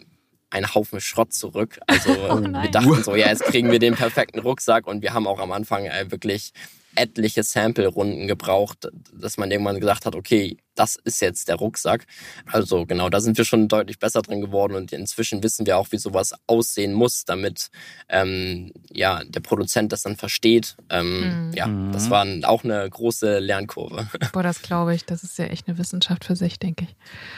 ein 0.49 0.73
Haufen 0.73 1.01
Schrott 1.01 1.33
zurück. 1.33 1.79
Also 1.87 2.09
oh 2.29 2.41
wir 2.41 2.71
dachten 2.71 3.03
so, 3.03 3.15
ja, 3.15 3.27
jetzt 3.27 3.43
kriegen 3.45 3.71
wir 3.71 3.79
den 3.79 3.95
perfekten 3.95 4.39
Rucksack 4.39 4.87
und 4.87 5.01
wir 5.01 5.13
haben 5.13 5.27
auch 5.27 5.39
am 5.39 5.51
Anfang 5.51 5.85
äh, 5.85 6.09
wirklich 6.11 6.51
etliche 6.95 7.43
Sample-Runden 7.43 8.27
gebraucht, 8.27 8.89
dass 9.13 9.37
man 9.37 9.51
irgendwann 9.51 9.79
gesagt 9.79 10.05
hat, 10.05 10.15
okay, 10.15 10.57
das 10.75 10.95
ist 10.95 11.21
jetzt 11.21 11.47
der 11.47 11.55
Rucksack. 11.55 12.05
Also 12.51 12.85
genau, 12.85 13.09
da 13.09 13.19
sind 13.19 13.37
wir 13.37 13.45
schon 13.45 13.67
deutlich 13.67 13.99
besser 13.99 14.21
drin 14.21 14.41
geworden 14.41 14.75
und 14.75 14.91
inzwischen 14.93 15.43
wissen 15.43 15.65
wir 15.65 15.77
auch, 15.77 15.87
wie 15.91 15.97
sowas 15.97 16.33
aussehen 16.47 16.93
muss, 16.93 17.25
damit 17.25 17.69
ähm, 18.09 18.71
ja 18.91 19.23
der 19.23 19.39
Produzent 19.39 19.91
das 19.91 20.03
dann 20.03 20.15
versteht. 20.15 20.75
Ähm, 20.89 21.47
mhm. 21.47 21.53
Ja, 21.53 21.67
das 21.91 22.09
war 22.09 22.25
auch 22.43 22.63
eine 22.63 22.89
große 22.89 23.39
Lernkurve. 23.39 24.07
Boah, 24.33 24.43
das 24.43 24.61
glaube 24.61 24.95
ich. 24.95 25.05
Das 25.05 25.23
ist 25.23 25.37
ja 25.37 25.45
echt 25.45 25.67
eine 25.67 25.77
Wissenschaft 25.77 26.25
für 26.25 26.35
sich, 26.35 26.59
denke 26.59 26.85
ich. 26.85 26.95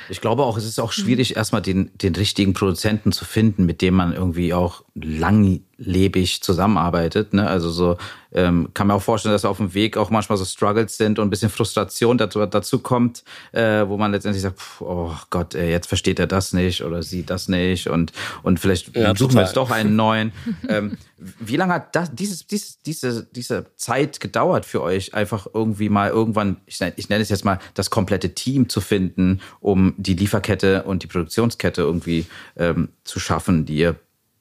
Ich 0.10 0.22
glaube 0.22 0.44
auch, 0.44 0.58
es 0.58 0.66
ist 0.66 0.80
auch 0.80 0.92
schwierig, 0.92 1.32
mhm. 1.32 1.38
erstmal 1.38 1.62
den, 1.62 1.92
den 1.98 2.16
richtigen 2.16 2.54
Produzenten 2.54 3.12
zu 3.12 3.26
finden, 3.26 3.66
mit 3.66 3.82
dem 3.82 3.94
man 3.94 4.14
irgendwie 4.14 4.54
auch 4.54 4.84
langlebig 4.96 6.42
zusammenarbeitet. 6.42 7.34
Ne? 7.34 7.48
Also 7.48 7.70
so 7.70 7.98
ähm, 8.32 8.70
kann 8.74 8.88
man 8.88 8.98
auch 8.98 9.02
vorstellen, 9.02 9.34
dass 9.34 9.46
auf 9.46 9.58
dem 9.58 9.74
Weg 9.74 9.98
auch 9.98 10.10
manchmal 10.10 10.38
so 10.38 10.46
Struggles 10.46 10.98
sind 10.98 11.20
und 11.20 11.28
ein 11.28 11.30
bisschen 11.30 11.50
Frustration 11.50 12.18
dazu, 12.18 12.46
dazu 12.46 12.80
kommt 12.80 13.24
äh, 13.52 13.88
wo 13.88 13.98
man 13.98 14.12
letztendlich 14.12 14.42
sagt, 14.42 14.60
pff, 14.60 14.82
oh 14.82 15.16
Gott, 15.30 15.56
ey, 15.56 15.70
jetzt 15.70 15.88
versteht 15.88 16.20
er 16.20 16.28
das 16.28 16.54
nicht 16.54 16.84
oder 16.84 17.04
sieht 17.04 17.30
das 17.30 17.48
nicht 17.48 17.88
und, 17.88 18.12
und 18.44 18.60
vielleicht 18.60 18.96
ja, 18.96 19.16
suchen 19.16 19.18
total. 19.18 19.36
wir 19.36 19.42
jetzt 19.44 19.58
doch 19.58 19.72
einen 19.72 19.96
neuen. 19.96 20.32
ähm, 20.70 20.98
wie 21.18 21.56
lange 21.56 21.74
hat 21.74 21.96
das, 21.96 22.14
dieses, 22.14 22.46
dieses, 22.48 22.82
diese, 22.82 23.26
diese 23.26 23.66
Zeit 23.76 24.20
gedauert 24.20 24.66
für 24.66 24.82
euch, 24.82 25.14
einfach 25.14 25.48
irgendwie 25.54 25.90
mal 25.90 26.10
irgendwann, 26.10 26.58
ich, 26.66 26.80
ich 26.96 27.10
nenne 27.10 27.22
es 27.22 27.30
jetzt 27.30 27.46
mal, 27.46 27.60
das 27.74 27.90
komplette 27.90 28.34
Team 28.34 28.70
zu 28.70 28.82
finden, 28.82 29.42
um 29.60 29.94
die 29.98 30.14
Lieferkette 30.14 30.84
und 30.84 31.04
die 31.04 31.08
Produktionskette 31.08 31.82
irgendwie 31.82 32.26
ähm, 32.56 32.90
zu 33.04 33.20
schaffen, 33.20 33.66
die 33.66 33.78
ihr 33.78 33.96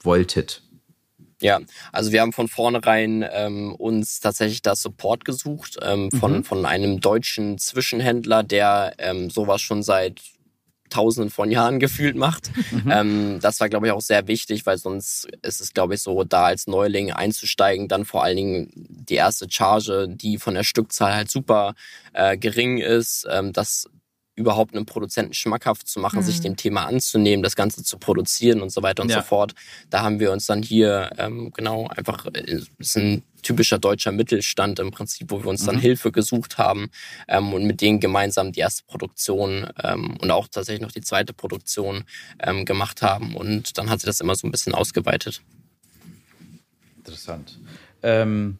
wolltet? 0.06 0.62
Ja, 1.40 1.60
also 1.92 2.12
wir 2.12 2.22
haben 2.22 2.32
von 2.32 2.48
vornherein 2.48 3.24
ähm, 3.30 3.74
uns 3.74 4.20
tatsächlich 4.20 4.62
da 4.62 4.74
Support 4.74 5.24
gesucht 5.26 5.76
ähm, 5.82 6.10
von, 6.10 6.38
mhm. 6.38 6.44
von 6.44 6.64
einem 6.64 7.00
deutschen 7.00 7.58
Zwischenhändler, 7.58 8.42
der 8.42 8.94
ähm, 8.98 9.28
sowas 9.28 9.60
schon 9.60 9.82
seit 9.82 10.22
tausenden 10.88 11.30
von 11.30 11.50
Jahren 11.50 11.78
gefühlt 11.80 12.16
macht. 12.16 12.50
Mhm. 12.70 12.90
Ähm, 12.90 13.38
das 13.40 13.60
war, 13.60 13.68
glaube 13.68 13.86
ich, 13.86 13.92
auch 13.92 14.00
sehr 14.00 14.28
wichtig, 14.28 14.64
weil 14.64 14.78
sonst 14.78 15.28
ist 15.42 15.60
es, 15.60 15.74
glaube 15.74 15.94
ich, 15.94 16.02
so, 16.02 16.24
da 16.24 16.46
als 16.46 16.66
Neuling 16.66 17.12
einzusteigen, 17.12 17.88
dann 17.88 18.04
vor 18.04 18.24
allen 18.24 18.36
Dingen 18.36 18.70
die 18.74 19.16
erste 19.16 19.46
Charge, 19.50 20.08
die 20.08 20.38
von 20.38 20.54
der 20.54 20.64
Stückzahl 20.64 21.14
halt 21.14 21.30
super 21.30 21.74
äh, 22.14 22.38
gering 22.38 22.78
ist, 22.78 23.26
ähm, 23.30 23.52
das 23.52 23.88
überhaupt 24.36 24.74
einem 24.74 24.86
Produzenten 24.86 25.32
schmackhaft 25.32 25.88
zu 25.88 25.98
machen, 25.98 26.20
mhm. 26.20 26.24
sich 26.24 26.40
dem 26.40 26.56
Thema 26.56 26.84
anzunehmen, 26.84 27.42
das 27.42 27.56
Ganze 27.56 27.82
zu 27.82 27.98
produzieren 27.98 28.60
und 28.60 28.70
so 28.70 28.82
weiter 28.82 29.02
und 29.02 29.10
ja. 29.10 29.16
so 29.16 29.22
fort. 29.22 29.54
Da 29.90 30.02
haben 30.02 30.20
wir 30.20 30.30
uns 30.30 30.46
dann 30.46 30.62
hier 30.62 31.10
ähm, 31.16 31.50
genau 31.52 31.88
einfach, 31.88 32.26
äh, 32.26 32.60
ist 32.78 32.96
ein 32.96 33.22
typischer 33.42 33.78
deutscher 33.78 34.12
Mittelstand 34.12 34.78
im 34.78 34.90
Prinzip, 34.90 35.30
wo 35.30 35.42
wir 35.42 35.48
uns 35.48 35.64
dann 35.64 35.76
mhm. 35.76 35.80
Hilfe 35.80 36.12
gesucht 36.12 36.58
haben 36.58 36.90
ähm, 37.28 37.54
und 37.54 37.64
mit 37.64 37.80
denen 37.80 37.98
gemeinsam 37.98 38.52
die 38.52 38.60
erste 38.60 38.84
Produktion 38.84 39.68
ähm, 39.82 40.18
und 40.20 40.30
auch 40.30 40.48
tatsächlich 40.48 40.82
noch 40.82 40.92
die 40.92 41.00
zweite 41.00 41.32
Produktion 41.32 42.04
ähm, 42.38 42.64
gemacht 42.66 43.02
haben. 43.02 43.36
Und 43.36 43.78
dann 43.78 43.88
hat 43.88 44.00
sich 44.00 44.06
das 44.06 44.20
immer 44.20 44.34
so 44.34 44.46
ein 44.46 44.50
bisschen 44.50 44.74
ausgeweitet. 44.74 45.40
Interessant. 46.98 47.58
Ähm, 48.02 48.58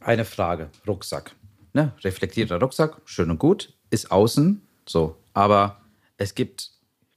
eine 0.00 0.24
Frage, 0.24 0.70
Rucksack. 0.86 1.34
Ne? 1.72 1.92
Reflektierter 2.04 2.60
Rucksack, 2.60 3.00
schön 3.04 3.30
und 3.30 3.38
gut, 3.38 3.74
ist 3.90 4.10
außen 4.10 4.65
so, 4.88 5.16
aber 5.34 5.80
es 6.16 6.34
gibt, 6.34 6.70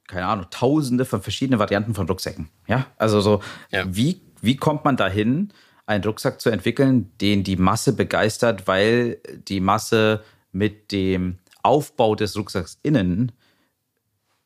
keine 0.06 0.26
Ahnung, 0.26 0.46
tausende 0.50 1.04
von 1.04 1.22
verschiedenen 1.22 1.58
Varianten 1.58 1.94
von 1.94 2.06
Rucksäcken. 2.06 2.48
Ja, 2.66 2.86
also 2.96 3.20
so, 3.20 3.40
ja. 3.70 3.84
Wie, 3.86 4.20
wie 4.40 4.56
kommt 4.56 4.84
man 4.84 4.96
dahin, 4.96 5.52
einen 5.86 6.04
Rucksack 6.04 6.40
zu 6.40 6.50
entwickeln, 6.50 7.10
den 7.20 7.42
die 7.42 7.56
Masse 7.56 7.92
begeistert, 7.92 8.68
weil 8.68 9.18
die 9.48 9.60
Masse 9.60 10.22
mit 10.52 10.92
dem 10.92 11.38
Aufbau 11.62 12.14
des 12.14 12.36
Rucksacks 12.36 12.78
innen 12.82 13.32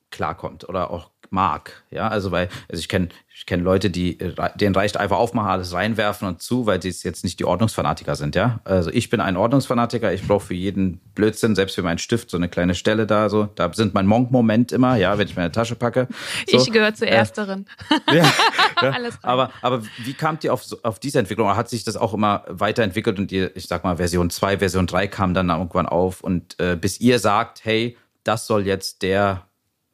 klarkommt 0.09 0.67
oder 0.67 0.91
auch 0.91 1.11
mag. 1.31 1.83
Ja, 1.91 2.07
also 2.07 2.31
weil, 2.31 2.49
also 2.69 2.79
ich 2.79 2.89
kenne 2.89 3.09
ich 3.37 3.45
kenne 3.45 3.63
Leute, 3.63 3.89
die 3.89 4.17
denen 4.55 4.73
reicht 4.73 4.95
einfach 4.95 5.17
aufmachen, 5.17 5.49
alles 5.49 5.73
reinwerfen 5.73 6.25
und 6.25 6.41
zu, 6.41 6.65
weil 6.67 6.79
die 6.79 6.87
jetzt 6.87 7.25
nicht 7.25 7.37
die 7.37 7.43
Ordnungsfanatiker 7.43 8.15
sind, 8.15 8.33
ja. 8.33 8.61
Also 8.63 8.89
ich 8.91 9.09
bin 9.09 9.19
ein 9.19 9.35
Ordnungsfanatiker, 9.35 10.13
ich 10.13 10.25
brauche 10.25 10.45
für 10.45 10.53
jeden 10.53 10.99
Blödsinn, 11.15 11.53
selbst 11.53 11.75
für 11.75 11.83
meinen 11.83 11.97
Stift, 11.97 12.29
so 12.29 12.37
eine 12.37 12.47
kleine 12.47 12.75
Stelle 12.75 13.05
da, 13.05 13.27
so. 13.27 13.49
Da 13.55 13.73
sind 13.73 13.93
mein 13.93 14.07
Monk-Moment 14.07 14.71
immer, 14.71 14.95
ja, 14.95 15.17
wenn 15.17 15.27
ich 15.27 15.35
meine 15.35 15.51
Tasche 15.51 15.75
packe. 15.75 16.07
So. 16.49 16.57
Ich 16.57 16.71
gehöre 16.71 16.93
zu 16.93 17.05
ersteren. 17.05 17.65
Äh, 18.07 18.17
ja, 18.17 18.23
ja. 18.81 18.89
alles 18.91 19.15
rein. 19.15 19.19
aber, 19.23 19.51
aber 19.61 19.83
wie 20.03 20.13
kamt 20.13 20.45
ihr 20.45 20.53
auf, 20.53 20.63
auf 20.83 20.99
diese 20.99 21.19
Entwicklung? 21.19 21.53
Hat 21.57 21.69
sich 21.69 21.83
das 21.83 21.97
auch 21.97 22.13
immer 22.13 22.45
weiterentwickelt 22.47 23.19
und 23.19 23.33
ihr, 23.33 23.53
ich 23.57 23.67
sag 23.67 23.83
mal, 23.83 23.97
Version 23.97 24.29
2, 24.29 24.59
Version 24.59 24.87
3 24.87 25.07
kam 25.07 25.33
dann 25.33 25.49
irgendwann 25.49 25.87
auf 25.87 26.21
und 26.21 26.57
äh, 26.59 26.77
bis 26.77 27.01
ihr 27.01 27.19
sagt, 27.19 27.65
hey, 27.65 27.97
das 28.23 28.47
soll 28.47 28.65
jetzt 28.65 29.01
der 29.01 29.45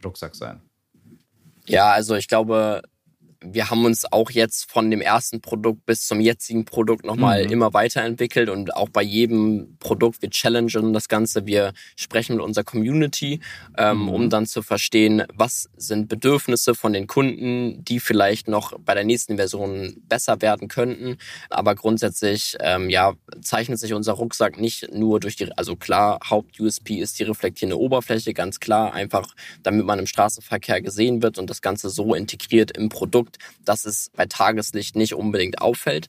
Rucksack 0.06 0.36
sein? 0.36 0.62
Ja, 1.68 1.92
also 1.92 2.16
ich 2.16 2.28
glaube, 2.28 2.82
wir 3.44 3.70
haben 3.70 3.86
uns 3.86 4.12
auch 4.12 4.30
jetzt 4.30 4.72
von 4.72 4.92
dem 4.92 5.02
ersten 5.02 5.42
Produkt 5.42 5.86
bis 5.86 6.06
zum 6.06 6.20
jetzigen 6.20 6.66
Produkt 6.66 7.06
nochmal 7.06 7.46
mhm. 7.46 7.52
immer 7.52 7.74
weiterentwickelt 7.74 8.50
und 8.50 8.76
auch 8.76 8.90
bei 8.90 9.02
jedem 9.02 9.78
Produkt, 9.80 10.22
wir 10.22 10.30
challengen 10.30 10.94
das 10.94 11.08
Ganze, 11.08 11.48
wir 11.48 11.74
sprechen 11.96 12.36
mit 12.36 12.46
unserer 12.46 12.64
Community, 12.64 13.42
ähm, 13.78 14.04
mhm. 14.04 14.10
um 14.10 14.30
dann 14.30 14.46
zu 14.46 14.62
verstehen, 14.62 15.24
was 15.34 15.70
sind 15.76 16.08
Bedürfnisse 16.08 16.76
von 16.76 16.94
den 16.94 17.08
Kunden, 17.08 17.84
die 17.84 18.00
vielleicht 18.00 18.48
noch 18.48 18.78
bei 18.80 18.94
der 18.94 19.04
nächsten 19.04 19.38
Version 19.38 19.98
besser 20.08 20.42
werden 20.42 20.68
könnten. 20.68 21.18
Aber 21.50 21.74
grundsätzlich, 21.74 22.56
ähm, 22.60 22.90
ja, 22.90 23.14
zeichnet 23.42 23.80
sich 23.80 23.94
unser 23.94 24.14
Rucksack 24.14 24.60
nicht 24.60 24.94
nur 24.94 25.20
durch 25.20 25.36
die, 25.36 25.52
also 25.58 25.76
klar, 25.76 26.20
Haupt-USP 26.30 26.96
ist 26.96 27.20
die 27.20 27.24
reflektierende 27.24 27.80
Oberfläche, 27.80 28.34
ganz 28.34 28.60
klar, 28.60 28.94
einfach 28.94 29.34
damit 29.64 29.86
man 29.86 30.00
im 30.00 30.08
Straßenverkehr 30.08 30.82
gesehen 30.82 31.24
wird 31.24 31.40
und 31.40 31.50
das 31.50 31.62
Ganze 31.62 31.90
so 31.90 32.14
integriert 32.14 32.78
im 32.78 32.90
Produkt, 32.90 33.31
dass 33.64 33.86
es 33.86 34.12
bei 34.16 34.26
Tageslicht 34.26 34.96
nicht 34.96 35.14
unbedingt 35.14 35.62
auffällt. 35.62 36.08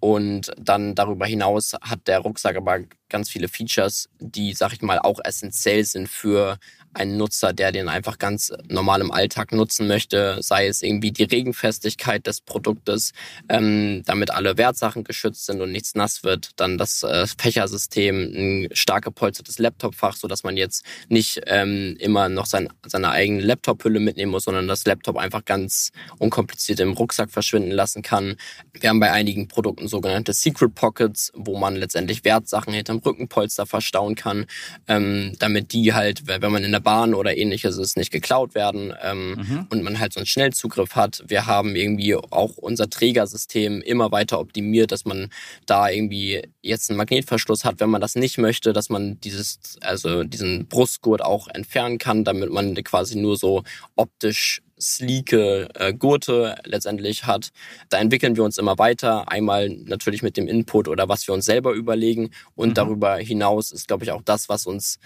Und 0.00 0.52
dann 0.56 0.94
darüber 0.94 1.26
hinaus 1.26 1.74
hat 1.80 2.06
der 2.06 2.20
Rucksack 2.20 2.56
aber 2.56 2.80
ganz 3.08 3.30
viele 3.30 3.48
Features, 3.48 4.08
die, 4.20 4.52
sag 4.54 4.72
ich 4.72 4.82
mal, 4.82 5.00
auch 5.00 5.18
essentiell 5.24 5.84
sind 5.84 6.08
für 6.08 6.58
einen 6.98 7.16
Nutzer, 7.16 7.52
der 7.52 7.72
den 7.72 7.88
einfach 7.88 8.18
ganz 8.18 8.52
normal 8.68 9.00
im 9.00 9.10
Alltag 9.10 9.52
nutzen 9.52 9.86
möchte, 9.86 10.38
sei 10.42 10.66
es 10.66 10.82
irgendwie 10.82 11.12
die 11.12 11.24
Regenfestigkeit 11.24 12.26
des 12.26 12.40
Produktes, 12.40 13.12
ähm, 13.48 14.02
damit 14.04 14.30
alle 14.30 14.58
Wertsachen 14.58 15.04
geschützt 15.04 15.46
sind 15.46 15.60
und 15.60 15.72
nichts 15.72 15.94
nass 15.94 16.24
wird, 16.24 16.50
dann 16.56 16.76
das 16.76 17.02
äh, 17.02 17.26
Fächersystem, 17.26 18.16
ein 18.16 18.68
stark 18.72 19.04
gepolstertes 19.04 19.58
Laptopfach, 19.58 20.16
so 20.16 20.28
dass 20.28 20.42
man 20.42 20.56
jetzt 20.56 20.84
nicht 21.08 21.40
ähm, 21.46 21.96
immer 22.00 22.28
noch 22.28 22.46
sein, 22.46 22.68
seine 22.84 23.10
eigene 23.10 23.42
Laptophülle 23.42 24.00
mitnehmen 24.00 24.32
muss, 24.32 24.44
sondern 24.44 24.66
das 24.66 24.84
Laptop 24.84 25.16
einfach 25.16 25.44
ganz 25.44 25.92
unkompliziert 26.18 26.80
im 26.80 26.92
Rucksack 26.92 27.30
verschwinden 27.30 27.70
lassen 27.70 28.02
kann. 28.02 28.36
Wir 28.72 28.90
haben 28.90 29.00
bei 29.00 29.12
einigen 29.12 29.46
Produkten 29.46 29.86
sogenannte 29.86 30.32
Secret 30.32 30.74
Pockets, 30.74 31.30
wo 31.34 31.56
man 31.56 31.76
letztendlich 31.76 32.24
Wertsachen 32.24 32.72
hinterm 32.72 32.98
Rückenpolster 32.98 33.66
verstauen 33.66 34.14
kann, 34.14 34.46
ähm, 34.88 35.34
damit 35.38 35.72
die 35.72 35.94
halt, 35.94 36.26
wenn 36.26 36.52
man 36.52 36.64
in 36.64 36.72
der 36.72 36.80
Bahn 36.88 37.12
oder 37.12 37.36
ähnliches 37.36 37.76
ist, 37.76 37.98
nicht 37.98 38.10
geklaut 38.10 38.54
werden 38.54 38.94
ähm, 39.02 39.32
mhm. 39.32 39.66
und 39.68 39.82
man 39.82 39.98
halt 39.98 40.14
so 40.14 40.20
einen 40.20 40.26
Schnellzugriff 40.26 40.96
hat. 40.96 41.22
Wir 41.26 41.44
haben 41.44 41.76
irgendwie 41.76 42.14
auch 42.14 42.56
unser 42.56 42.88
Trägersystem 42.88 43.82
immer 43.82 44.10
weiter 44.10 44.40
optimiert, 44.40 44.90
dass 44.90 45.04
man 45.04 45.28
da 45.66 45.90
irgendwie 45.90 46.40
jetzt 46.62 46.88
einen 46.88 46.96
Magnetverschluss 46.96 47.66
hat, 47.66 47.80
wenn 47.80 47.90
man 47.90 48.00
das 48.00 48.14
nicht 48.14 48.38
möchte, 48.38 48.72
dass 48.72 48.88
man 48.88 49.20
dieses, 49.20 49.76
also 49.82 50.24
diesen 50.24 50.66
Brustgurt 50.66 51.22
auch 51.22 51.48
entfernen 51.48 51.98
kann, 51.98 52.24
damit 52.24 52.50
man 52.50 52.74
quasi 52.84 53.18
nur 53.18 53.36
so 53.36 53.64
optisch 53.94 54.62
sleeke 54.80 55.68
äh, 55.74 55.92
Gurte 55.92 56.56
letztendlich 56.64 57.26
hat. 57.26 57.50
Da 57.90 57.98
entwickeln 57.98 58.34
wir 58.34 58.44
uns 58.44 58.56
immer 58.56 58.78
weiter. 58.78 59.30
Einmal 59.30 59.68
natürlich 59.68 60.22
mit 60.22 60.38
dem 60.38 60.48
Input 60.48 60.88
oder 60.88 61.06
was 61.06 61.26
wir 61.28 61.34
uns 61.34 61.44
selber 61.44 61.72
überlegen. 61.72 62.30
Und 62.54 62.70
mhm. 62.70 62.74
darüber 62.74 63.16
hinaus 63.16 63.72
ist, 63.72 63.88
glaube 63.88 64.04
ich, 64.04 64.12
auch 64.12 64.22
das, 64.22 64.48
was 64.48 64.64
uns 64.64 64.98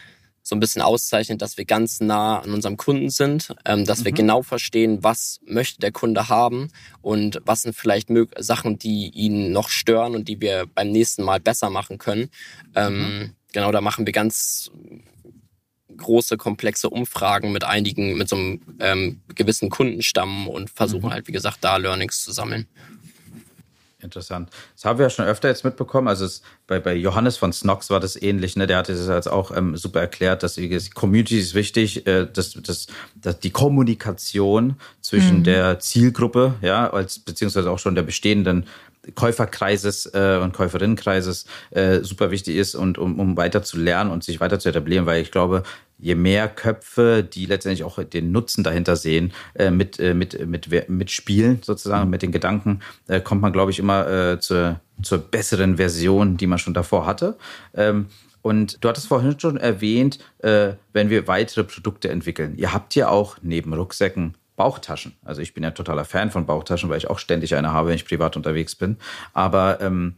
so 0.42 0.56
ein 0.56 0.60
bisschen 0.60 0.82
auszeichnet, 0.82 1.40
dass 1.40 1.56
wir 1.56 1.64
ganz 1.64 2.00
nah 2.00 2.40
an 2.40 2.52
unserem 2.52 2.76
Kunden 2.76 3.10
sind, 3.10 3.54
ähm, 3.64 3.84
dass 3.84 4.00
mhm. 4.00 4.04
wir 4.06 4.12
genau 4.12 4.42
verstehen, 4.42 5.02
was 5.02 5.40
möchte 5.46 5.80
der 5.80 5.92
Kunde 5.92 6.28
haben 6.28 6.68
und 7.00 7.40
was 7.44 7.62
sind 7.62 7.76
vielleicht 7.76 8.08
Sachen, 8.38 8.78
die 8.78 9.10
ihn 9.10 9.52
noch 9.52 9.68
stören 9.68 10.14
und 10.14 10.28
die 10.28 10.40
wir 10.40 10.66
beim 10.66 10.90
nächsten 10.90 11.22
Mal 11.22 11.40
besser 11.40 11.70
machen 11.70 11.98
können. 11.98 12.28
Ähm, 12.74 12.98
mhm. 12.98 13.30
Genau, 13.52 13.70
da 13.70 13.80
machen 13.80 14.06
wir 14.06 14.12
ganz 14.12 14.70
große, 15.96 16.36
komplexe 16.36 16.90
Umfragen 16.90 17.52
mit 17.52 17.64
einigen, 17.64 18.16
mit 18.16 18.28
so 18.28 18.36
einem 18.36 18.60
ähm, 18.80 19.20
gewissen 19.34 19.70
Kundenstamm 19.70 20.48
und 20.48 20.70
versuchen 20.70 21.06
mhm. 21.06 21.12
halt, 21.12 21.28
wie 21.28 21.32
gesagt, 21.32 21.58
da 21.60 21.76
Learnings 21.76 22.22
zu 22.22 22.32
sammeln. 22.32 22.66
Interessant. 24.02 24.50
Das 24.74 24.84
haben 24.84 24.98
wir 24.98 25.06
ja 25.06 25.10
schon 25.10 25.26
öfter 25.26 25.48
jetzt 25.48 25.64
mitbekommen. 25.64 26.08
Also 26.08 26.24
es, 26.24 26.42
bei, 26.66 26.80
bei 26.80 26.94
Johannes 26.94 27.36
von 27.36 27.52
Snox 27.52 27.88
war 27.88 28.00
das 28.00 28.20
ähnlich. 28.20 28.56
Ne? 28.56 28.66
Der 28.66 28.78
hatte 28.78 28.92
das 28.92 29.06
jetzt 29.06 29.28
auch 29.28 29.56
ähm, 29.56 29.76
super 29.76 30.00
erklärt, 30.00 30.42
dass 30.42 30.54
die 30.54 30.90
Community 30.92 31.38
ist 31.38 31.54
wichtig, 31.54 32.06
äh, 32.06 32.26
dass, 32.26 32.54
dass, 32.54 32.88
dass 33.14 33.38
die 33.38 33.50
Kommunikation 33.50 34.76
zwischen 35.00 35.38
mhm. 35.38 35.44
der 35.44 35.78
Zielgruppe, 35.78 36.54
ja, 36.62 36.90
als 36.90 37.20
beziehungsweise 37.20 37.70
auch 37.70 37.78
schon 37.78 37.94
der 37.94 38.02
bestehenden 38.02 38.66
Käuferkreises 39.14 40.06
äh, 40.14 40.38
und 40.42 40.52
Käuferinnenkreises 40.52 41.46
äh, 41.70 42.00
super 42.00 42.30
wichtig 42.30 42.56
ist 42.56 42.74
und 42.74 42.98
um, 42.98 43.18
um 43.18 43.36
weiter 43.36 43.62
zu 43.62 43.78
lernen 43.78 44.10
und 44.10 44.22
sich 44.22 44.40
weiter 44.40 44.58
zu 44.58 44.68
etablieren, 44.68 45.06
weil 45.06 45.22
ich 45.22 45.32
glaube, 45.32 45.64
je 45.98 46.14
mehr 46.14 46.48
Köpfe, 46.48 47.24
die 47.24 47.46
letztendlich 47.46 47.84
auch 47.84 48.02
den 48.02 48.32
Nutzen 48.32 48.64
dahinter 48.64 48.96
sehen, 48.96 49.32
äh, 49.54 49.70
mit, 49.70 49.98
äh, 49.98 50.14
mit, 50.14 50.46
mit, 50.46 50.88
mit 50.88 51.10
Spielen 51.10 51.60
sozusagen, 51.62 52.10
mit 52.10 52.22
den 52.22 52.32
Gedanken, 52.32 52.80
äh, 53.08 53.20
kommt 53.20 53.42
man, 53.42 53.52
glaube 53.52 53.70
ich, 53.70 53.78
immer 53.78 54.08
äh, 54.08 54.40
zur, 54.40 54.80
zur 55.02 55.18
besseren 55.18 55.76
Version, 55.76 56.36
die 56.36 56.46
man 56.46 56.58
schon 56.58 56.74
davor 56.74 57.06
hatte. 57.06 57.36
Ähm, 57.74 58.06
und 58.42 58.82
du 58.82 58.88
hattest 58.88 59.06
vorhin 59.06 59.38
schon 59.38 59.56
erwähnt, 59.56 60.18
äh, 60.38 60.74
wenn 60.92 61.10
wir 61.10 61.28
weitere 61.28 61.62
Produkte 61.62 62.08
entwickeln. 62.08 62.56
Ihr 62.56 62.72
habt 62.72 62.94
ja 62.96 63.08
auch 63.08 63.36
neben 63.40 63.72
Rucksäcken 63.72 64.34
Bauchtaschen. 64.56 65.16
Also 65.24 65.40
ich 65.40 65.54
bin 65.54 65.64
ja 65.64 65.70
totaler 65.70 66.04
Fan 66.04 66.30
von 66.30 66.46
Bauchtaschen, 66.46 66.90
weil 66.90 66.98
ich 66.98 67.08
auch 67.08 67.18
ständig 67.18 67.54
eine 67.54 67.72
habe, 67.72 67.88
wenn 67.88 67.96
ich 67.96 68.06
privat 68.06 68.36
unterwegs 68.36 68.74
bin. 68.74 68.98
Aber 69.32 69.80
ähm, 69.80 70.16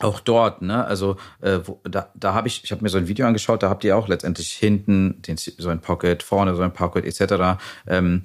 auch 0.00 0.20
dort, 0.20 0.60
ne, 0.60 0.84
also 0.84 1.16
äh, 1.40 1.60
wo, 1.64 1.80
da, 1.84 2.10
da 2.14 2.34
habe 2.34 2.48
ich, 2.48 2.62
ich 2.64 2.70
habe 2.70 2.82
mir 2.82 2.90
so 2.90 2.98
ein 2.98 3.08
Video 3.08 3.26
angeschaut, 3.26 3.62
da 3.62 3.70
habt 3.70 3.82
ihr 3.84 3.96
auch 3.96 4.08
letztendlich 4.08 4.52
hinten 4.52 5.22
den, 5.22 5.36
so 5.38 5.70
ein 5.70 5.80
Pocket, 5.80 6.22
vorne 6.22 6.54
so 6.54 6.62
ein 6.62 6.72
Pocket 6.72 7.04
etc. 7.04 7.58
Ähm, 7.86 8.22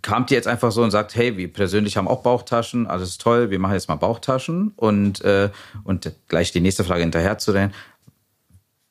kamt 0.00 0.30
ihr 0.30 0.36
jetzt 0.36 0.48
einfach 0.48 0.72
so 0.72 0.82
und 0.82 0.90
sagt, 0.90 1.14
hey, 1.14 1.36
wir 1.36 1.52
persönlich 1.52 1.98
haben 1.98 2.08
auch 2.08 2.22
Bauchtaschen, 2.22 2.86
alles 2.86 3.18
toll, 3.18 3.50
wir 3.50 3.58
machen 3.58 3.74
jetzt 3.74 3.88
mal 3.88 3.96
Bauchtaschen 3.96 4.72
und 4.76 5.22
äh, 5.22 5.50
und 5.84 6.10
gleich 6.28 6.50
die 6.50 6.60
nächste 6.60 6.82
Frage 6.82 7.02
hinterher 7.02 7.36
zu 7.36 7.52
den, 7.52 7.72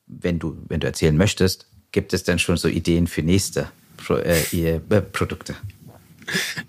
wenn 0.06 0.38
du 0.38 0.56
wenn 0.68 0.78
du 0.78 0.86
erzählen 0.86 1.16
möchtest, 1.16 1.66
gibt 1.90 2.12
es 2.12 2.22
denn 2.22 2.38
schon 2.38 2.56
so 2.56 2.68
Ideen 2.68 3.08
für 3.08 3.22
nächste 3.22 3.68
Pro, 4.04 4.16
äh, 4.16 4.42
äh 4.52 4.80
Produkte? 5.00 5.54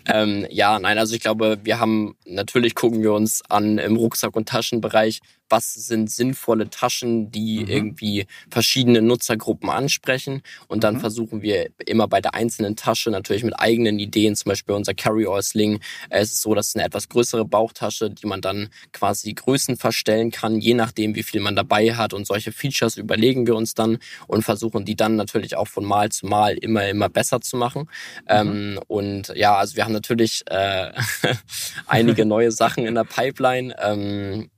ähm, 0.08 0.46
ja, 0.50 0.80
nein, 0.80 0.98
also 0.98 1.15
ich 1.15 1.22
glaube, 1.22 1.60
wir 1.63 1.80
haben, 1.80 2.15
natürlich 2.26 2.76
gucken 2.76 3.02
wir 3.02 3.13
uns 3.13 3.41
an 3.50 3.78
im 3.78 3.96
Rucksack- 3.96 4.36
und 4.36 4.50
Taschenbereich, 4.50 5.22
was 5.54 5.72
sind 5.72 6.10
sinnvolle 6.10 6.72
Taschen, 6.72 7.30
die 7.30 7.60
mhm. 7.60 7.68
irgendwie 7.68 8.26
verschiedene 8.50 9.04
Nutzergruppen 9.04 9.70
ansprechen. 9.70 10.42
Und 10.68 10.84
dann 10.84 10.96
mhm. 10.96 11.00
versuchen 11.02 11.44
wir 11.44 11.70
immer 11.86 12.08
bei 12.08 12.22
der 12.22 12.34
einzelnen 12.34 12.76
Tasche 12.76 13.12
natürlich 13.12 13.44
mit 13.44 13.60
eigenen 13.60 14.00
Ideen, 14.00 14.36
zum 14.36 14.50
Beispiel 14.50 14.74
unser 14.74 14.96
Carry-All-Sling. 14.96 15.80
Es 16.10 16.32
ist 16.32 16.42
so, 16.42 16.56
dass 16.56 16.70
es 16.70 16.76
eine 16.76 16.86
etwas 16.86 17.08
größere 17.08 17.46
Bauchtasche, 17.46 18.10
die 18.10 18.26
man 18.26 18.42
dann 18.42 18.70
quasi 18.94 19.32
Größen 19.34 19.78
verstellen 19.78 20.32
kann, 20.32 20.60
je 20.60 20.74
nachdem, 20.74 21.13
wie 21.13 21.22
viel 21.22 21.39
man 21.39 21.56
dabei 21.56 21.94
hat. 21.94 22.16
Und 22.16 22.26
solche 22.26 22.52
Features 22.52 22.98
überlegen 22.98 23.46
wir 23.46 23.56
uns 23.56 23.76
dann 23.76 24.00
und 24.26 24.42
versuchen 24.42 24.86
die 24.86 24.96
dann 24.96 25.16
natürlich 25.18 25.56
auch 25.56 25.68
von 25.68 25.86
Mal 25.86 26.12
zu 26.12 26.26
Mal 26.26 26.58
immer, 26.58 26.88
immer 26.88 27.10
besser 27.10 27.42
zu 27.42 27.58
machen. 27.58 27.82
Mhm. 28.24 28.28
Ähm, 28.28 28.80
und 28.88 29.34
ja, 29.36 29.56
also 29.56 29.76
wir 29.76 29.86
haben 29.86 29.94
natürlich 29.94 30.42
äh, 30.48 30.92
einige 31.86 32.26
neue 32.26 32.52
Sachen 32.52 32.88
in 32.88 32.96
der 32.96 33.04
Pipeline. 33.04 33.76
Ähm, 33.80 34.50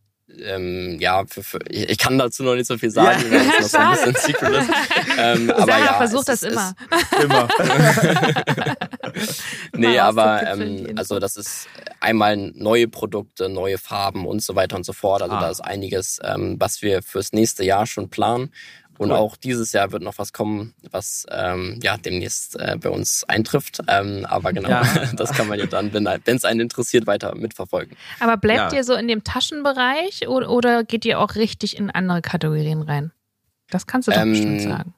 ähm, 0.44 0.98
ja, 1.00 1.26
für, 1.28 1.44
für, 1.44 1.60
ich 1.70 1.98
kann 1.98 2.18
dazu 2.18 2.44
noch 2.44 2.56
nicht 2.56 2.68
so 2.68 2.78
viel 2.78 2.92
sagen, 2.92 3.24
ja. 3.32 3.40
weil 3.40 3.52
es 3.60 3.74
noch 3.74 3.96
so 3.96 4.04
ein 4.04 4.14
bisschen 4.14 4.16
Secret 4.16 4.54
ist. 4.56 4.70
Ähm, 5.18 5.52
aber 5.52 5.66
Sarah 5.66 5.86
ja, 5.86 5.94
versucht 5.94 6.28
das 6.28 6.44
ist, 6.44 6.52
immer. 6.52 6.74
immer. 7.24 7.48
nee, 9.78 10.00
aber 10.00 10.46
ähm, 10.46 10.94
also 10.96 11.20
das 11.20 11.38
ist 11.38 11.68
einmal 12.00 12.36
neue 12.38 12.88
Produkte, 12.88 13.50
neue 13.50 13.78
Farben 13.78 14.26
und 14.26 14.42
so 14.42 14.56
weiter 14.56 14.76
und 14.76 14.86
so 14.86 14.94
fort. 14.94 15.22
Also 15.22 15.36
ah. 15.36 15.42
da 15.42 15.50
ist 15.50 15.62
einiges, 15.62 16.20
ähm, 16.24 16.58
was 16.60 16.82
wir 16.82 17.02
fürs 17.02 17.34
nächste 17.34 17.64
Jahr 17.64 17.86
schon 17.86 18.10
planen. 18.10 18.52
Und 18.98 19.12
cool. 19.12 19.18
auch 19.18 19.36
dieses 19.36 19.74
Jahr 19.74 19.92
wird 19.92 20.04
noch 20.04 20.18
was 20.18 20.32
kommen, 20.32 20.74
was 20.90 21.26
ähm, 21.30 21.80
ja 21.84 21.98
demnächst 21.98 22.60
äh, 22.60 22.78
bei 22.80 22.90
uns 22.90 23.24
eintrifft. 23.26 23.82
Ähm, 23.88 24.26
aber 24.28 24.54
genau, 24.54 24.70
ja. 24.70 24.84
das 25.16 25.32
kann 25.32 25.48
man 25.48 25.60
ja 25.60 25.66
dann, 25.66 25.94
wenn 25.94 26.08
es 26.26 26.46
einen 26.46 26.62
interessiert, 26.62 27.06
weiter 27.08 27.36
mitverfolgen. 27.36 27.98
Aber 28.20 28.38
bleibt 28.38 28.72
ja. 28.72 28.80
ihr 28.80 28.84
so 28.84 28.94
in 28.94 29.08
dem 29.08 29.24
Taschenbereich 29.24 30.28
oder, 30.28 30.50
oder, 30.50 30.84
geht 30.84 31.06
ihr 31.06 31.20
auch 31.20 31.36
richtig 31.36 31.78
in 31.78 31.90
andere 31.92 32.22
Kategorien 32.22 32.82
rein? 32.82 33.12
Das 33.70 33.88
kannst 33.88 34.08
du 34.08 34.12
doch 34.12 34.22
ähm, 34.22 34.32
bestimmt 34.32 34.62
sagen. 34.62 34.94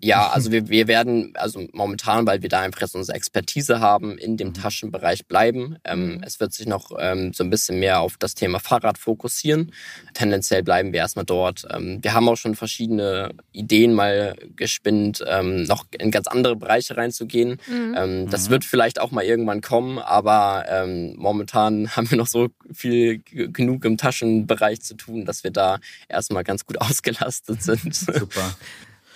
Ja, 0.00 0.28
also 0.32 0.52
wir, 0.52 0.68
wir 0.68 0.88
werden, 0.88 1.32
also 1.36 1.66
momentan, 1.72 2.26
weil 2.26 2.42
wir 2.42 2.48
da 2.48 2.60
einfach 2.60 2.80
jetzt 2.80 2.94
unsere 2.94 3.16
Expertise 3.16 3.80
haben, 3.80 4.18
in 4.18 4.36
dem 4.36 4.48
mhm. 4.48 4.54
Taschenbereich 4.54 5.26
bleiben. 5.26 5.76
Ähm, 5.84 6.16
mhm. 6.16 6.22
es 6.22 6.40
wird 6.40 6.52
sich 6.52 6.66
noch 6.66 6.90
ähm, 6.98 7.32
so 7.32 7.44
ein 7.44 7.50
bisschen 7.50 7.78
mehr 7.78 8.00
auf 8.00 8.16
das 8.18 8.34
Thema 8.34 8.58
Fahrrad 8.60 8.98
fokussieren. 8.98 9.72
Tendenziell 10.14 10.62
bleiben 10.62 10.92
wir 10.92 11.00
erstmal 11.00 11.24
dort. 11.24 11.66
Ähm, 11.70 11.98
wir 12.02 12.14
haben 12.14 12.28
auch 12.28 12.36
schon 12.36 12.54
verschiedene 12.54 13.30
Ideen 13.52 13.94
mal 13.94 14.36
gespinnt, 14.56 15.24
ähm, 15.26 15.64
noch 15.64 15.86
in 15.98 16.10
ganz 16.10 16.26
andere 16.26 16.56
Bereiche 16.56 16.96
reinzugehen. 16.96 17.58
Mhm. 17.66 17.94
Ähm, 17.96 18.30
das 18.30 18.46
mhm. 18.46 18.52
wird 18.52 18.64
vielleicht 18.64 19.00
auch 19.00 19.10
mal 19.10 19.24
irgendwann 19.24 19.60
kommen, 19.60 19.98
aber 19.98 20.64
ähm, 20.68 21.14
momentan 21.16 21.90
haben 21.96 22.10
wir 22.10 22.18
noch 22.18 22.26
so 22.26 22.48
viel 22.72 23.22
genug 23.24 23.84
im 23.84 23.96
Taschenbereich 23.96 24.80
zu 24.82 24.94
tun, 24.94 25.24
dass 25.24 25.44
wir 25.44 25.50
da 25.50 25.78
erstmal 26.08 26.44
ganz 26.44 26.66
gut 26.66 26.80
ausgelastet 26.80 27.62
sind. 27.62 27.94
Super. 27.94 28.56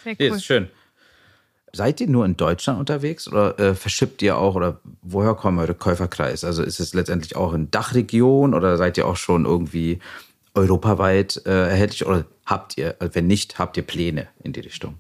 Sehr 0.04 0.12
cool. 0.12 0.16
Nee, 0.18 0.28
ist 0.28 0.44
schön. 0.44 0.68
Seid 1.72 2.00
ihr 2.00 2.08
nur 2.08 2.24
in 2.24 2.36
Deutschland 2.36 2.80
unterwegs 2.80 3.28
oder 3.28 3.58
äh, 3.60 3.74
verschippt 3.74 4.22
ihr 4.22 4.36
auch 4.36 4.56
oder 4.56 4.80
woher 5.02 5.34
kommt 5.34 5.60
eure 5.60 5.74
Käuferkreis? 5.74 6.42
Also 6.42 6.64
ist 6.64 6.80
es 6.80 6.94
letztendlich 6.94 7.36
auch 7.36 7.52
in 7.52 7.70
Dachregion 7.70 8.54
oder 8.54 8.76
seid 8.76 8.98
ihr 8.98 9.06
auch 9.06 9.16
schon 9.16 9.44
irgendwie 9.44 10.00
europaweit 10.54 11.40
äh, 11.46 11.68
erhältlich 11.68 12.06
oder 12.06 12.24
habt 12.44 12.76
ihr, 12.76 12.96
wenn 12.98 13.28
nicht, 13.28 13.60
habt 13.60 13.76
ihr 13.76 13.84
Pläne 13.84 14.26
in 14.42 14.52
die 14.52 14.60
Richtung? 14.60 14.98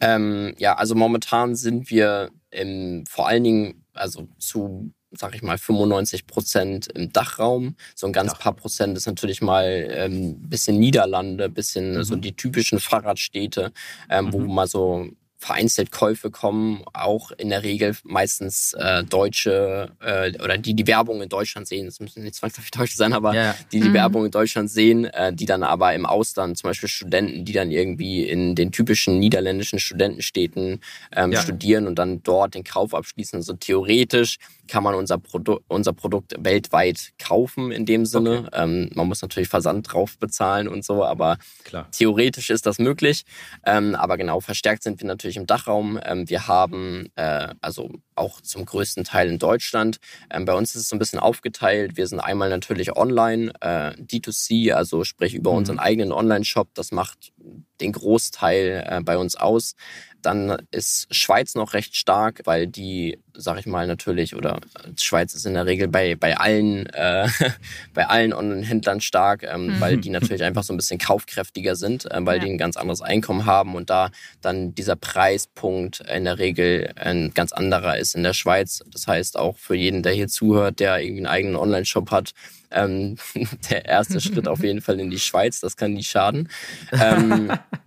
Ähm, 0.00 0.54
ja, 0.58 0.74
also 0.76 0.94
momentan 0.94 1.54
sind 1.54 1.88
wir 1.88 2.30
im, 2.50 3.04
vor 3.06 3.26
allen 3.26 3.44
Dingen, 3.44 3.84
also 3.94 4.28
zu 4.38 4.92
sag 5.16 5.34
ich 5.34 5.42
mal, 5.42 5.58
95 5.58 6.26
Prozent 6.26 6.88
im 6.88 7.12
Dachraum. 7.12 7.76
So 7.94 8.06
ein 8.06 8.12
ganz 8.12 8.32
Dach. 8.32 8.40
paar 8.40 8.52
Prozent 8.54 8.96
ist 8.96 9.06
natürlich 9.06 9.42
mal 9.42 9.64
ein 9.64 10.12
ähm, 10.12 10.48
bisschen 10.48 10.78
Niederlande, 10.78 11.48
bisschen 11.48 11.98
mhm. 11.98 12.04
so 12.04 12.16
die 12.16 12.34
typischen 12.34 12.80
Fahrradstädte, 12.80 13.72
ähm, 14.08 14.26
mhm. 14.26 14.32
wo 14.32 14.38
mal 14.40 14.66
so 14.66 15.08
vereinzelt 15.44 15.90
Käufe 15.90 16.30
kommen, 16.30 16.82
auch 16.94 17.30
in 17.32 17.50
der 17.50 17.62
Regel 17.62 17.94
meistens 18.02 18.72
äh, 18.72 19.04
Deutsche 19.04 19.92
äh, 20.00 20.32
oder 20.42 20.56
die 20.56 20.72
die 20.72 20.86
Werbung 20.86 21.20
in 21.20 21.28
Deutschland 21.28 21.68
sehen, 21.68 21.84
das 21.84 22.00
müssen 22.00 22.22
nicht 22.22 22.34
zwangsläufig 22.34 22.70
Deutsche 22.70 22.96
sein, 22.96 23.12
aber 23.12 23.34
ja. 23.34 23.54
die 23.70 23.80
die 23.80 23.90
mhm. 23.90 23.94
Werbung 23.94 24.24
in 24.24 24.30
Deutschland 24.30 24.70
sehen, 24.70 25.04
äh, 25.04 25.34
die 25.34 25.44
dann 25.44 25.62
aber 25.62 25.92
im 25.92 26.06
Ausland, 26.06 26.56
zum 26.56 26.70
Beispiel 26.70 26.88
Studenten, 26.88 27.44
die 27.44 27.52
dann 27.52 27.70
irgendwie 27.70 28.24
in 28.26 28.54
den 28.54 28.72
typischen 28.72 29.18
niederländischen 29.18 29.78
Studentenstädten 29.78 30.80
ähm, 31.12 31.32
ja. 31.32 31.42
studieren 31.42 31.86
und 31.86 31.98
dann 31.98 32.22
dort 32.22 32.54
den 32.54 32.64
Kauf 32.64 32.94
abschließen. 32.94 33.40
Also 33.40 33.52
theoretisch 33.52 34.38
kann 34.66 34.82
man 34.82 34.94
unser, 34.94 35.18
Produ 35.18 35.60
unser 35.68 35.92
Produkt 35.92 36.34
weltweit 36.38 37.12
kaufen 37.18 37.70
in 37.70 37.86
dem 37.86 38.06
Sinne. 38.06 38.44
Okay. 38.46 38.62
Ähm, 38.62 38.90
man 38.94 39.08
muss 39.08 39.22
natürlich 39.22 39.48
Versand 39.48 39.92
drauf 39.92 40.18
bezahlen 40.18 40.68
und 40.68 40.84
so, 40.84 41.04
aber 41.04 41.38
Klar. 41.64 41.88
theoretisch 41.90 42.50
ist 42.50 42.66
das 42.66 42.78
möglich. 42.78 43.24
Ähm, 43.66 43.94
aber 43.94 44.16
genau, 44.16 44.40
verstärkt 44.40 44.82
sind 44.82 45.00
wir 45.00 45.06
natürlich 45.06 45.33
im 45.36 45.46
Dachraum. 45.46 45.98
Ähm, 46.04 46.28
wir 46.28 46.48
haben 46.48 47.08
äh, 47.16 47.48
also 47.60 47.90
auch 48.16 48.40
zum 48.40 48.64
größten 48.64 49.04
Teil 49.04 49.28
in 49.28 49.38
Deutschland. 49.38 49.98
Ähm, 50.30 50.44
bei 50.44 50.54
uns 50.54 50.74
ist 50.74 50.82
es 50.82 50.88
so 50.88 50.96
ein 50.96 50.98
bisschen 50.98 51.18
aufgeteilt. 51.18 51.96
Wir 51.96 52.06
sind 52.06 52.20
einmal 52.20 52.48
natürlich 52.48 52.96
online, 52.96 53.52
äh, 53.60 53.92
D2C, 54.00 54.72
also 54.72 55.04
sprich 55.04 55.34
über 55.34 55.52
mhm. 55.52 55.58
unseren 55.58 55.78
eigenen 55.78 56.12
Online-Shop. 56.12 56.68
Das 56.74 56.92
macht 56.92 57.32
den 57.80 57.92
Großteil 57.92 58.84
äh, 58.88 59.00
bei 59.02 59.18
uns 59.18 59.36
aus. 59.36 59.74
Dann 60.22 60.56
ist 60.70 61.14
Schweiz 61.14 61.54
noch 61.54 61.74
recht 61.74 61.96
stark, 61.96 62.40
weil 62.44 62.66
die, 62.66 63.18
sag 63.34 63.58
ich 63.58 63.66
mal, 63.66 63.86
natürlich, 63.86 64.34
oder 64.34 64.58
Schweiz 64.98 65.34
ist 65.34 65.44
in 65.44 65.52
der 65.52 65.66
Regel 65.66 65.86
bei, 65.88 66.14
bei 66.14 66.38
allen, 66.38 66.86
äh, 66.86 67.28
bei 67.94 68.06
allen 68.06 68.32
Online-Händlern 68.32 69.02
stark, 69.02 69.42
ähm, 69.42 69.66
mhm. 69.66 69.80
weil 69.80 69.96
die 69.98 70.08
natürlich 70.18 70.42
einfach 70.42 70.62
so 70.62 70.72
ein 70.72 70.78
bisschen 70.78 70.98
kaufkräftiger 70.98 71.76
sind, 71.76 72.10
äh, 72.10 72.18
weil 72.22 72.38
ja. 72.38 72.44
die 72.44 72.52
ein 72.52 72.58
ganz 72.58 72.78
anderes 72.78 73.02
Einkommen 73.02 73.44
haben 73.44 73.74
und 73.74 73.90
da 73.90 74.10
dann 74.40 74.74
dieser 74.74 74.96
Preispunkt 74.96 76.00
in 76.00 76.24
der 76.24 76.38
Regel 76.38 76.92
ein 76.96 77.32
ganz 77.34 77.52
anderer 77.52 77.98
ist 77.98 78.03
in 78.12 78.22
der 78.22 78.34
Schweiz. 78.34 78.82
Das 78.92 79.06
heißt 79.06 79.38
auch 79.38 79.56
für 79.56 79.74
jeden, 79.74 80.02
der 80.02 80.12
hier 80.12 80.28
zuhört, 80.28 80.80
der 80.80 81.00
irgendwie 81.00 81.20
einen 81.20 81.26
eigenen 81.26 81.56
Online-Shop 81.56 82.10
hat, 82.10 82.34
ähm, 82.70 83.16
der 83.70 83.86
erste 83.86 84.20
Schritt 84.20 84.48
auf 84.48 84.62
jeden 84.62 84.82
Fall 84.82 85.00
in 85.00 85.10
die 85.10 85.18
Schweiz, 85.18 85.60
das 85.60 85.76
kann 85.76 85.94
nicht 85.94 86.10
schaden. 86.10 86.50
Ähm, 86.92 87.52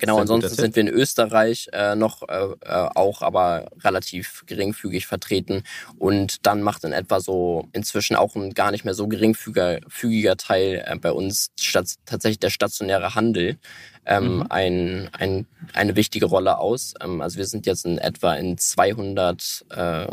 Genau, 0.00 0.18
ansonsten 0.18 0.54
sind 0.54 0.76
wir 0.76 0.82
in 0.82 0.88
Österreich 0.88 1.68
äh, 1.72 1.94
noch 1.94 2.22
äh, 2.28 2.46
äh, 2.62 2.88
auch, 2.94 3.22
aber 3.22 3.70
relativ 3.82 4.44
geringfügig 4.46 5.06
vertreten. 5.06 5.62
Und 5.98 6.46
dann 6.46 6.62
macht 6.62 6.84
in 6.84 6.92
etwa 6.92 7.20
so 7.20 7.68
inzwischen 7.72 8.16
auch 8.16 8.36
ein 8.36 8.54
gar 8.54 8.70
nicht 8.70 8.84
mehr 8.84 8.94
so 8.94 9.08
geringfügiger 9.08 10.36
Teil 10.36 10.84
äh, 10.86 10.96
bei 10.96 11.12
uns 11.12 11.50
statt, 11.58 11.94
tatsächlich 12.06 12.40
der 12.40 12.50
stationäre 12.50 13.14
Handel 13.14 13.58
ähm, 14.06 14.36
mhm. 14.36 14.46
ein, 14.48 15.10
ein, 15.12 15.46
eine 15.72 15.96
wichtige 15.96 16.26
Rolle 16.26 16.58
aus. 16.58 16.94
Ähm, 17.00 17.20
also 17.20 17.38
wir 17.38 17.46
sind 17.46 17.66
jetzt 17.66 17.84
in 17.84 17.98
etwa 17.98 18.34
in 18.34 18.58
200 18.58 19.66
äh, 19.70 20.06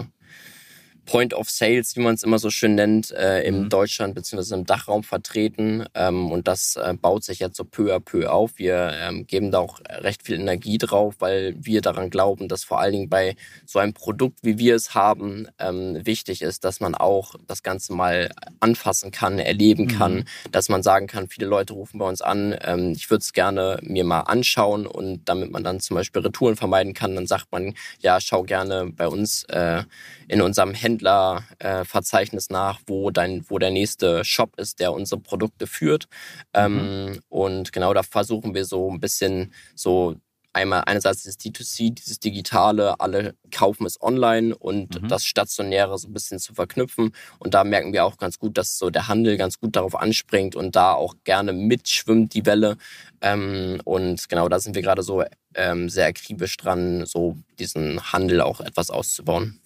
Point 1.08 1.34
of 1.34 1.50
Sales, 1.50 1.96
wie 1.96 2.02
man 2.02 2.16
es 2.16 2.24
immer 2.24 2.38
so 2.38 2.52
schön 2.52 2.76
nennt, 2.76 3.12
äh, 3.12 3.42
im 3.44 3.64
mhm. 3.64 3.70
Deutschland 3.70 4.14
bzw. 4.14 4.54
im 4.54 4.66
Dachraum 4.66 5.04
vertreten. 5.04 5.86
Ähm, 5.96 6.32
und 6.32 6.48
das 6.48 6.76
äh, 6.76 6.94
baut 6.94 7.24
sich 7.24 7.40
jetzt 7.40 7.58
so 7.58 7.64
peu 7.64 7.96
à 7.96 8.00
peu 8.00 8.30
auf. 8.30 8.52
Wir 8.58 8.92
ähm, 9.02 9.26
geben 9.26 9.50
da 9.50 9.60
auch 9.60 9.80
recht 9.90 10.24
viel 10.24 10.36
Energie 10.36 10.78
drauf, 10.78 11.16
weil 11.20 11.56
wir 11.58 11.82
daran 11.82 12.10
glauben, 12.10 12.50
dass 12.50 12.64
vor 12.64 12.80
allen 12.80 12.92
Dingen 12.92 13.10
bei 13.10 13.36
so 13.66 13.80
einem 13.80 13.94
Produkt, 13.94 14.40
wie 14.44 14.60
wir 14.60 14.76
es 14.76 14.94
haben, 14.94 15.48
ähm, 15.60 16.06
wichtig 16.06 16.42
ist, 16.42 16.66
dass 16.66 16.82
man 16.82 16.94
auch 16.94 17.36
das 17.48 17.64
Ganze 17.64 17.94
mal 17.94 18.30
anfassen 18.60 19.12
kann, 19.12 19.40
erleben 19.40 19.86
mhm. 19.86 19.98
kann, 19.98 20.26
dass 20.52 20.68
man 20.68 20.84
sagen 20.84 21.08
kann, 21.08 21.30
viele 21.30 21.48
Leute 21.48 21.74
rufen 21.74 22.00
bei 22.00 22.08
uns 22.08 22.22
an, 22.22 22.54
ähm, 22.64 22.92
ich 22.92 23.10
würde 23.10 23.22
es 23.22 23.32
gerne 23.32 23.80
mir 23.82 24.04
mal 24.04 24.22
anschauen 24.22 24.86
und 24.86 25.22
damit 25.30 25.52
man 25.52 25.64
dann 25.64 25.80
zum 25.80 25.96
Beispiel 25.96 26.22
Retouren 26.22 26.58
vermeiden 26.58 26.94
kann, 26.94 27.16
dann 27.16 27.28
sagt 27.28 27.52
man, 27.52 27.76
ja, 28.00 28.20
schau 28.20 28.44
gerne 28.44 28.92
bei 28.92 29.08
uns 29.08 29.46
äh, 29.46 29.84
in 30.28 30.42
unserem 30.42 30.74
Händlerverzeichnis 30.74 32.50
äh, 32.50 32.54
nach, 32.54 32.80
wo 32.88 33.12
dein, 33.12 33.46
wo 33.50 33.60
der 33.60 33.72
nächste 33.72 34.26
Shop 34.26 34.58
ist, 34.58 34.80
der 34.80 34.94
unsere 34.94 35.22
Produkte 35.22 35.68
führt. 35.68 36.08
Ähm, 36.54 37.06
mhm. 37.06 37.20
Und 37.30 37.72
genau 37.72 37.94
da 37.94 38.04
versuchen 38.04 38.54
wir 38.54 38.66
so 38.66 38.92
ein 38.92 39.00
bisschen 39.00 39.54
so 39.76 40.16
einmal 40.58 40.84
einerseits 40.86 41.24
das 41.24 41.40
D2C, 41.40 41.94
dieses 41.94 42.20
Digitale, 42.20 43.00
alle 43.00 43.36
kaufen 43.52 43.86
es 43.86 44.02
online 44.02 44.56
und 44.56 45.02
mhm. 45.02 45.08
das 45.08 45.24
Stationäre 45.24 45.98
so 45.98 46.08
ein 46.08 46.14
bisschen 46.14 46.40
zu 46.40 46.54
verknüpfen. 46.54 47.14
Und 47.38 47.54
da 47.54 47.64
merken 47.64 47.94
wir 47.94 48.06
auch 48.06 48.18
ganz 48.18 48.40
gut, 48.40 48.58
dass 48.58 48.78
so 48.78 48.90
der 48.90 49.08
Handel 49.08 49.38
ganz 49.38 49.60
gut 49.60 49.76
darauf 49.76 49.96
anspringt 49.96 50.56
und 50.56 50.76
da 50.76 50.94
auch 50.94 51.16
gerne 51.24 51.54
mitschwimmt 51.54 52.34
die 52.34 52.46
Welle. 52.46 52.78
Ähm, 53.22 53.80
und 53.86 54.28
genau 54.30 54.50
da 54.50 54.60
sind 54.60 54.76
wir 54.76 54.82
gerade 54.82 55.04
so 55.04 55.24
ähm, 55.54 55.90
sehr 55.90 56.08
akribisch 56.08 56.58
dran, 56.58 57.06
so 57.06 57.38
diesen 57.60 58.12
Handel 58.12 58.42
auch 58.42 58.60
etwas 58.60 58.90
auszubauen. 58.90 59.62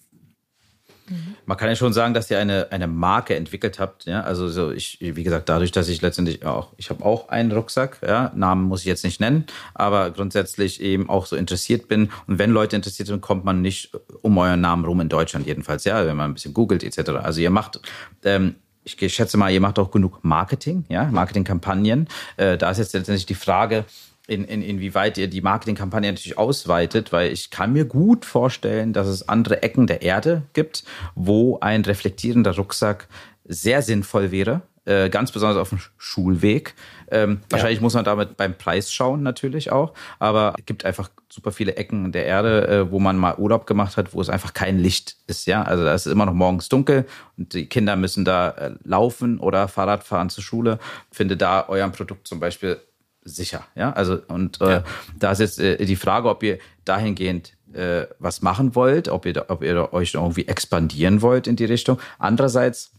Man 1.46 1.56
kann 1.56 1.68
ja 1.68 1.76
schon 1.76 1.92
sagen, 1.92 2.14
dass 2.14 2.30
ihr 2.30 2.38
eine, 2.38 2.68
eine 2.70 2.86
Marke 2.86 3.34
entwickelt 3.34 3.78
habt. 3.78 4.06
Ja? 4.06 4.22
Also 4.22 4.48
so 4.48 4.70
ich, 4.70 4.98
wie 5.00 5.22
gesagt, 5.22 5.48
dadurch, 5.48 5.72
dass 5.72 5.88
ich 5.88 6.00
letztendlich 6.02 6.44
auch, 6.44 6.72
ich 6.76 6.90
habe 6.90 7.04
auch 7.04 7.28
einen 7.28 7.52
Rucksack, 7.52 7.98
ja? 8.06 8.32
Namen 8.34 8.64
muss 8.64 8.80
ich 8.80 8.86
jetzt 8.86 9.04
nicht 9.04 9.20
nennen, 9.20 9.46
aber 9.74 10.10
grundsätzlich 10.10 10.80
eben 10.80 11.08
auch 11.08 11.26
so 11.26 11.36
interessiert 11.36 11.88
bin. 11.88 12.10
Und 12.26 12.38
wenn 12.38 12.50
Leute 12.50 12.76
interessiert 12.76 13.08
sind, 13.08 13.20
kommt 13.20 13.44
man 13.44 13.62
nicht 13.62 13.90
um 14.22 14.38
euren 14.38 14.60
Namen 14.60 14.84
rum 14.84 15.00
in 15.00 15.08
Deutschland 15.08 15.46
jedenfalls, 15.46 15.84
ja, 15.84 16.06
wenn 16.06 16.16
man 16.16 16.30
ein 16.30 16.34
bisschen 16.34 16.54
googelt 16.54 16.84
etc. 16.84 17.10
Also 17.22 17.40
ihr 17.40 17.50
macht 17.50 17.80
ähm, 18.24 18.56
ich 18.84 19.14
schätze 19.14 19.36
mal, 19.36 19.52
ihr 19.52 19.60
macht 19.60 19.78
auch 19.78 19.90
genug 19.90 20.24
Marketing, 20.24 20.84
ja, 20.88 21.04
Marketingkampagnen. 21.04 22.08
Äh, 22.36 22.58
da 22.58 22.70
ist 22.70 22.78
jetzt 22.78 22.94
letztendlich 22.94 23.26
die 23.26 23.34
Frage, 23.34 23.84
in, 24.28 24.44
in, 24.44 24.62
inwieweit 24.62 25.18
ihr 25.18 25.28
die 25.28 25.40
Marketingkampagne 25.40 26.10
natürlich 26.10 26.38
ausweitet, 26.38 27.12
weil 27.12 27.32
ich 27.32 27.50
kann 27.50 27.72
mir 27.72 27.84
gut 27.84 28.24
vorstellen, 28.24 28.92
dass 28.92 29.08
es 29.08 29.28
andere 29.28 29.62
Ecken 29.62 29.86
der 29.86 30.02
Erde 30.02 30.42
gibt, 30.52 30.84
wo 31.14 31.58
ein 31.60 31.82
reflektierender 31.82 32.54
Rucksack 32.54 33.08
sehr 33.44 33.82
sinnvoll 33.82 34.30
wäre, 34.30 34.62
äh, 34.84 35.10
ganz 35.10 35.32
besonders 35.32 35.58
auf 35.58 35.70
dem 35.70 35.80
Schulweg. 35.98 36.74
Ähm, 37.10 37.40
ja. 37.42 37.50
Wahrscheinlich 37.50 37.80
muss 37.80 37.94
man 37.94 38.04
damit 38.04 38.36
beim 38.36 38.54
Preis 38.54 38.92
schauen 38.92 39.22
natürlich 39.22 39.72
auch, 39.72 39.92
aber 40.20 40.54
es 40.56 40.66
gibt 40.66 40.84
einfach 40.84 41.10
super 41.28 41.50
viele 41.50 41.74
Ecken 41.76 42.12
der 42.12 42.24
Erde, 42.24 42.68
äh, 42.68 42.90
wo 42.90 43.00
man 43.00 43.16
mal 43.16 43.36
Urlaub 43.36 43.66
gemacht 43.66 43.96
hat, 43.96 44.14
wo 44.14 44.20
es 44.20 44.28
einfach 44.28 44.54
kein 44.54 44.78
Licht 44.78 45.16
ist, 45.26 45.46
ja. 45.46 45.62
Also 45.62 45.84
da 45.84 45.94
ist 45.94 46.06
immer 46.06 46.26
noch 46.26 46.34
morgens 46.34 46.68
dunkel 46.68 47.06
und 47.36 47.54
die 47.54 47.66
Kinder 47.66 47.96
müssen 47.96 48.24
da 48.24 48.50
äh, 48.50 48.74
laufen 48.84 49.40
oder 49.40 49.66
Fahrrad 49.66 50.04
fahren 50.04 50.30
zur 50.30 50.44
Schule. 50.44 50.78
Finde 51.10 51.36
da 51.36 51.64
euer 51.68 51.88
Produkt 51.88 52.28
zum 52.28 52.38
Beispiel 52.38 52.80
sicher. 53.24 53.64
Ja, 53.74 53.92
also 53.92 54.18
und 54.28 54.60
äh, 54.60 54.70
ja. 54.70 54.84
da 55.18 55.32
ist 55.32 55.40
jetzt 55.40 55.60
äh, 55.60 55.84
die 55.84 55.96
Frage, 55.96 56.28
ob 56.28 56.42
ihr 56.42 56.58
dahingehend 56.84 57.54
äh, 57.72 58.06
was 58.18 58.42
machen 58.42 58.74
wollt, 58.74 59.08
ob 59.08 59.26
ihr, 59.26 59.44
ob 59.48 59.62
ihr 59.62 59.92
euch 59.92 60.14
irgendwie 60.14 60.46
expandieren 60.46 61.22
wollt 61.22 61.46
in 61.46 61.56
die 61.56 61.64
Richtung. 61.64 61.98
Andererseits 62.18 62.92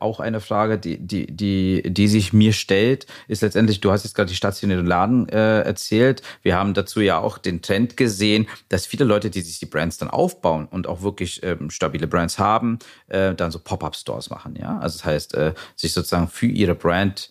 auch 0.00 0.20
eine 0.20 0.40
Frage, 0.40 0.78
die, 0.78 0.98
die, 0.98 1.26
die, 1.26 1.82
die 1.82 2.08
sich 2.08 2.32
mir 2.32 2.52
stellt, 2.52 3.06
ist 3.26 3.42
letztendlich, 3.42 3.80
du 3.80 3.90
hast 3.90 4.04
jetzt 4.04 4.14
gerade 4.14 4.28
die 4.28 4.36
stationären 4.36 4.86
Laden 4.86 5.28
äh, 5.30 5.62
erzählt. 5.62 6.20
Wir 6.42 6.56
haben 6.56 6.74
dazu 6.74 7.00
ja 7.00 7.18
auch 7.18 7.38
den 7.38 7.62
Trend 7.62 7.96
gesehen, 7.96 8.46
dass 8.68 8.86
viele 8.86 9.04
Leute, 9.04 9.30
die 9.30 9.40
sich 9.40 9.60
die 9.60 9.66
Brands 9.66 9.96
dann 9.96 10.10
aufbauen 10.10 10.66
und 10.70 10.86
auch 10.86 11.02
wirklich 11.02 11.42
ähm, 11.42 11.70
stabile 11.70 12.06
Brands 12.06 12.38
haben, 12.38 12.78
äh, 13.06 13.34
dann 13.34 13.50
so 13.50 13.58
Pop-up-Stores 13.58 14.30
machen. 14.30 14.56
Ja, 14.60 14.78
also 14.78 14.98
das 14.98 15.04
heißt, 15.06 15.34
äh, 15.34 15.54
sich 15.74 15.92
sozusagen 15.92 16.28
für 16.28 16.46
ihre 16.46 16.74
Brand 16.74 17.30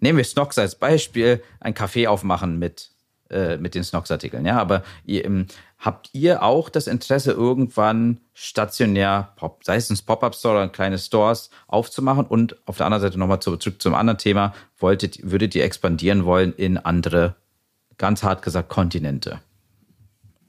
nehmen 0.00 0.18
wir 0.18 0.24
Snox 0.24 0.58
als 0.58 0.74
Beispiel, 0.74 1.42
ein 1.60 1.74
Café 1.74 2.08
aufmachen 2.08 2.58
mit, 2.58 2.90
äh, 3.30 3.56
mit 3.56 3.74
den 3.74 3.84
Snox-Artikeln. 3.84 4.44
Ja, 4.44 4.58
aber 4.58 4.82
ihr, 5.04 5.24
ähm, 5.24 5.46
habt 5.78 6.10
ihr 6.12 6.42
auch 6.42 6.68
das 6.68 6.86
Interesse, 6.86 7.32
irgendwann 7.32 8.20
stationär, 8.34 9.32
Pop, 9.36 9.64
sei 9.64 9.76
es 9.76 9.90
ein 9.90 9.98
Pop-Up-Store 10.04 10.54
oder 10.54 10.68
kleine 10.68 10.98
Stores 10.98 11.50
aufzumachen? 11.66 12.26
Und 12.26 12.56
auf 12.66 12.76
der 12.76 12.86
anderen 12.86 13.02
Seite 13.02 13.18
nochmal 13.18 13.40
zurück 13.40 13.62
zum 13.80 13.94
anderen 13.94 14.18
Thema, 14.18 14.54
wolltet, 14.78 15.18
würdet 15.22 15.54
ihr 15.54 15.64
expandieren 15.64 16.24
wollen 16.24 16.52
in 16.54 16.78
andere, 16.78 17.36
ganz 17.98 18.22
hart 18.22 18.42
gesagt, 18.42 18.68
Kontinente? 18.68 19.40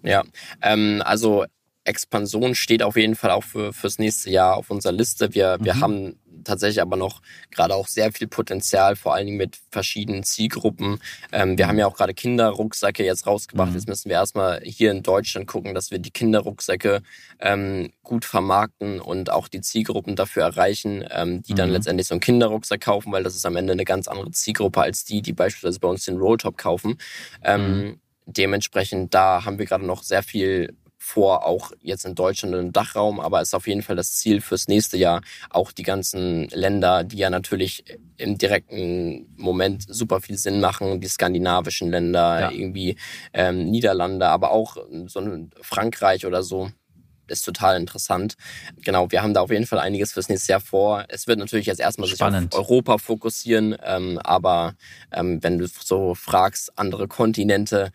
Ja, 0.03 0.23
ähm, 0.61 1.01
also 1.05 1.45
Expansion 1.85 2.55
steht 2.55 2.83
auf 2.83 2.95
jeden 2.95 3.15
Fall 3.15 3.31
auch 3.31 3.43
für 3.43 3.73
fürs 3.73 3.99
nächste 3.99 4.29
Jahr 4.29 4.57
auf 4.57 4.69
unserer 4.69 4.93
Liste. 4.93 5.33
Wir, 5.33 5.57
mhm. 5.59 5.65
wir 5.65 5.79
haben 5.79 6.19
tatsächlich 6.43 6.81
aber 6.81 6.95
noch 6.95 7.21
gerade 7.51 7.75
auch 7.75 7.87
sehr 7.87 8.11
viel 8.11 8.27
Potenzial, 8.27 8.95
vor 8.95 9.13
allen 9.13 9.25
Dingen 9.25 9.37
mit 9.37 9.59
verschiedenen 9.71 10.23
Zielgruppen. 10.23 10.99
Ähm, 11.31 11.57
wir 11.57 11.67
haben 11.67 11.77
ja 11.77 11.87
auch 11.87 11.95
gerade 11.95 12.13
Kinderrucksäcke 12.13 13.03
jetzt 13.03 13.27
rausgebracht. 13.27 13.69
Mhm. 13.69 13.75
Jetzt 13.75 13.87
müssen 13.87 14.09
wir 14.09 14.17
erstmal 14.17 14.61
hier 14.63 14.91
in 14.91 15.03
Deutschland 15.03 15.47
gucken, 15.47 15.73
dass 15.73 15.91
wir 15.91 15.99
die 15.99 16.11
Kinderrucksäcke 16.11 17.01
ähm, 17.39 17.91
gut 18.03 18.25
vermarkten 18.25 18.99
und 18.99 19.31
auch 19.31 19.47
die 19.47 19.61
Zielgruppen 19.61 20.15
dafür 20.15 20.43
erreichen, 20.43 21.05
ähm, 21.11 21.41
die 21.43 21.53
dann 21.53 21.69
mhm. 21.69 21.75
letztendlich 21.75 22.07
so 22.07 22.13
einen 22.13 22.21
Kinderrucksack 22.21 22.81
kaufen, 22.81 23.11
weil 23.11 23.23
das 23.23 23.35
ist 23.35 23.45
am 23.45 23.55
Ende 23.55 23.73
eine 23.73 23.85
ganz 23.85 24.07
andere 24.07 24.31
Zielgruppe 24.31 24.81
als 24.81 25.05
die, 25.05 25.21
die 25.21 25.33
beispielsweise 25.33 25.79
bei 25.79 25.87
uns 25.87 26.05
den 26.05 26.17
Rolltop 26.17 26.57
kaufen. 26.57 26.97
Ähm, 27.43 27.77
mhm. 27.77 27.99
Dementsprechend, 28.25 29.13
da 29.13 29.43
haben 29.43 29.59
wir 29.59 29.65
gerade 29.65 29.85
noch 29.85 30.01
sehr 30.01 30.23
viel 30.23 30.77
vor, 31.03 31.45
auch 31.45 31.73
jetzt 31.81 32.05
in 32.05 32.15
Deutschland 32.15 32.55
und 32.55 32.61
im 32.61 32.71
Dachraum, 32.71 33.19
aber 33.19 33.41
ist 33.41 33.53
auf 33.53 33.67
jeden 33.67 33.81
Fall 33.81 33.97
das 33.97 34.15
Ziel 34.15 34.39
fürs 34.39 34.69
nächste 34.69 34.95
Jahr, 34.97 35.21
auch 35.49 35.73
die 35.73 35.83
ganzen 35.83 36.47
Länder, 36.47 37.03
die 37.03 37.17
ja 37.17 37.29
natürlich 37.29 37.83
im 38.15 38.37
direkten 38.37 39.27
Moment 39.35 39.83
super 39.87 40.21
viel 40.21 40.37
Sinn 40.37 40.61
machen, 40.61 41.01
die 41.01 41.07
skandinavischen 41.07 41.91
Länder, 41.91 42.39
ja. 42.39 42.51
irgendwie 42.51 42.95
ähm, 43.33 43.69
Niederlande, 43.69 44.27
aber 44.27 44.51
auch 44.51 44.77
so 45.07 45.19
ein 45.19 45.51
Frankreich 45.61 46.25
oder 46.25 46.41
so 46.41 46.71
ist 47.27 47.43
total 47.43 47.77
interessant. 47.77 48.35
Genau, 48.83 49.11
wir 49.11 49.21
haben 49.21 49.33
da 49.33 49.41
auf 49.41 49.51
jeden 49.51 49.65
Fall 49.65 49.79
einiges 49.79 50.13
fürs 50.13 50.29
nächste 50.29 50.53
Jahr 50.53 50.61
vor. 50.61 51.05
Es 51.09 51.27
wird 51.27 51.39
natürlich 51.39 51.65
jetzt 51.65 51.79
erstmal 51.79 52.07
Spannend. 52.07 52.53
sich 52.53 52.59
auf 52.59 52.69
Europa 52.69 52.97
fokussieren, 52.97 53.75
ähm, 53.83 54.19
aber 54.19 54.75
ähm, 55.11 55.41
wenn 55.41 55.57
du 55.57 55.67
so 55.67 56.15
fragst, 56.15 56.77
andere 56.77 57.07
Kontinente, 57.07 57.91